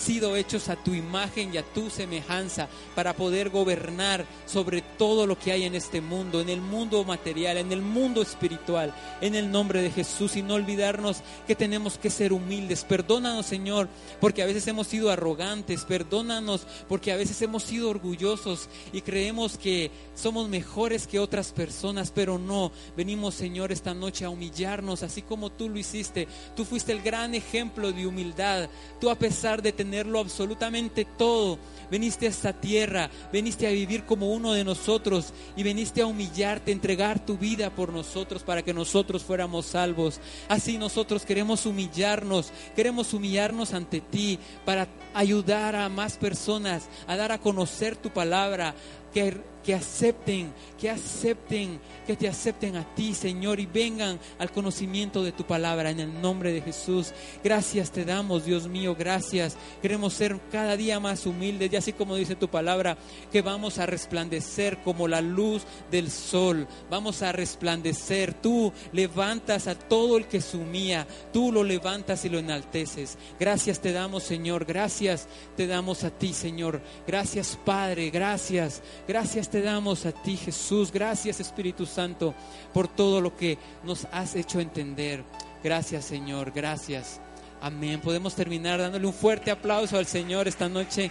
sido 0.00 0.36
hechos 0.36 0.68
a 0.68 0.76
tu 0.76 0.94
imagen 0.94 1.54
y 1.54 1.58
a 1.58 1.62
tu 1.62 1.90
semejanza 1.90 2.68
para 2.94 3.14
poder 3.14 3.50
gobernar 3.50 4.24
sobre 4.46 4.82
todo 4.82 5.26
lo 5.26 5.38
que 5.38 5.52
hay 5.52 5.64
en 5.64 5.74
este 5.74 6.00
mundo, 6.00 6.40
en 6.40 6.48
el 6.48 6.60
mundo 6.60 7.04
material, 7.04 7.58
en 7.58 7.70
el 7.70 7.82
mundo 7.82 8.22
espiritual, 8.22 8.94
en 9.20 9.34
el 9.34 9.50
nombre 9.50 9.82
de 9.82 9.90
Jesús 9.90 10.36
y 10.36 10.42
no 10.42 10.54
olvidarnos 10.54 11.22
que 11.46 11.54
tenemos 11.54 11.98
que 11.98 12.10
ser 12.10 12.32
humildes. 12.32 12.84
Perdónanos, 12.84 13.46
Señor, 13.46 13.88
porque 14.20 14.42
a 14.42 14.46
veces 14.46 14.66
hemos 14.66 14.86
sido 14.86 15.10
arrogantes, 15.10 15.84
perdónanos 15.84 16.66
porque 16.88 17.12
a 17.12 17.16
veces 17.16 17.40
hemos 17.42 17.62
sido 17.62 17.90
orgullosos 17.90 18.68
y 18.92 19.02
creemos 19.02 19.58
que 19.58 19.90
somos 20.14 20.48
mejores 20.48 21.06
que 21.06 21.18
otras 21.18 21.52
personas, 21.52 22.10
pero 22.14 22.38
no. 22.38 22.72
Venimos, 22.96 23.34
Señor, 23.34 23.72
esta 23.72 23.94
noche 23.94 24.24
a 24.24 24.30
humillarnos, 24.30 25.02
así 25.02 25.22
como 25.22 25.50
tú 25.50 25.68
lo 25.68 25.78
hiciste. 25.78 26.26
Tú 26.56 26.64
fuiste 26.64 26.92
el 26.92 27.02
gran 27.02 27.34
ejemplo 27.34 27.92
de 27.92 28.06
humildad. 28.06 28.68
Tú 29.00 29.10
a 29.10 29.18
pesar 29.18 29.62
de 29.62 29.72
tenerlo 29.90 30.20
absolutamente 30.20 31.04
todo, 31.04 31.58
veniste 31.90 32.26
a 32.26 32.28
esta 32.28 32.52
tierra, 32.52 33.10
veniste 33.32 33.66
a 33.66 33.72
vivir 33.72 34.04
como 34.04 34.32
uno 34.32 34.52
de 34.52 34.62
nosotros 34.62 35.32
y 35.56 35.64
veniste 35.64 36.00
a 36.00 36.06
humillarte, 36.06 36.70
entregar 36.70 37.26
tu 37.26 37.36
vida 37.36 37.70
por 37.70 37.92
nosotros 37.92 38.44
para 38.44 38.62
que 38.62 38.72
nosotros 38.72 39.24
fuéramos 39.24 39.66
salvos. 39.66 40.20
Así 40.48 40.78
nosotros 40.78 41.24
queremos 41.24 41.66
humillarnos, 41.66 42.52
queremos 42.76 43.12
humillarnos 43.12 43.74
ante 43.74 44.00
ti 44.00 44.38
para 44.64 44.86
ayudar 45.12 45.74
a 45.74 45.88
más 45.88 46.16
personas 46.18 46.88
a 47.08 47.16
dar 47.16 47.32
a 47.32 47.40
conocer 47.40 47.96
tu 47.96 48.10
palabra, 48.10 48.76
que, 49.12 49.40
que 49.62 49.74
acepten, 49.74 50.52
que 50.78 50.88
acepten, 50.88 51.80
que 52.06 52.16
te 52.16 52.28
acepten 52.28 52.76
a 52.76 52.94
ti, 52.94 53.14
Señor, 53.14 53.60
y 53.60 53.66
vengan 53.66 54.18
al 54.38 54.50
conocimiento 54.50 55.22
de 55.22 55.32
tu 55.32 55.44
palabra 55.44 55.90
en 55.90 56.00
el 56.00 56.20
nombre 56.20 56.52
de 56.52 56.62
Jesús. 56.62 57.12
Gracias 57.44 57.90
te 57.90 58.04
damos, 58.04 58.44
Dios 58.44 58.68
mío, 58.68 58.96
gracias. 58.98 59.56
Queremos 59.82 60.14
ser 60.14 60.40
cada 60.50 60.76
día 60.76 60.98
más 60.98 61.26
humildes 61.26 61.72
y 61.72 61.76
así 61.76 61.92
como 61.92 62.16
dice 62.16 62.36
tu 62.36 62.48
palabra, 62.48 62.96
que 63.30 63.42
vamos 63.42 63.78
a 63.78 63.86
resplandecer 63.86 64.78
como 64.78 65.08
la 65.08 65.20
luz 65.20 65.62
del 65.90 66.10
sol. 66.10 66.66
Vamos 66.88 67.22
a 67.22 67.32
resplandecer. 67.32 68.34
Tú 68.34 68.72
levantas 68.92 69.66
a 69.66 69.74
todo 69.74 70.16
el 70.16 70.26
que 70.26 70.40
sumía, 70.40 71.06
tú 71.32 71.52
lo 71.52 71.64
levantas 71.64 72.24
y 72.24 72.30
lo 72.30 72.38
enalteces. 72.38 73.18
Gracias 73.38 73.80
te 73.80 73.92
damos, 73.92 74.22
Señor. 74.22 74.64
Gracias 74.64 75.28
te 75.56 75.66
damos 75.66 76.04
a 76.04 76.10
ti, 76.10 76.32
Señor. 76.32 76.80
Gracias, 77.06 77.58
Padre. 77.64 78.10
Gracias. 78.10 78.82
Gracias 79.10 79.50
te 79.50 79.60
damos 79.60 80.06
a 80.06 80.12
ti, 80.12 80.36
Jesús. 80.36 80.92
Gracias, 80.92 81.40
Espíritu 81.40 81.84
Santo, 81.84 82.32
por 82.72 82.86
todo 82.86 83.20
lo 83.20 83.36
que 83.36 83.58
nos 83.82 84.04
has 84.12 84.36
hecho 84.36 84.60
entender. 84.60 85.24
Gracias, 85.64 86.04
Señor. 86.04 86.52
Gracias. 86.52 87.20
Amén. 87.60 88.00
Podemos 88.00 88.36
terminar 88.36 88.78
dándole 88.78 89.04
un 89.08 89.12
fuerte 89.12 89.50
aplauso 89.50 89.98
al 89.98 90.06
Señor 90.06 90.46
esta 90.46 90.68
noche. 90.68 91.10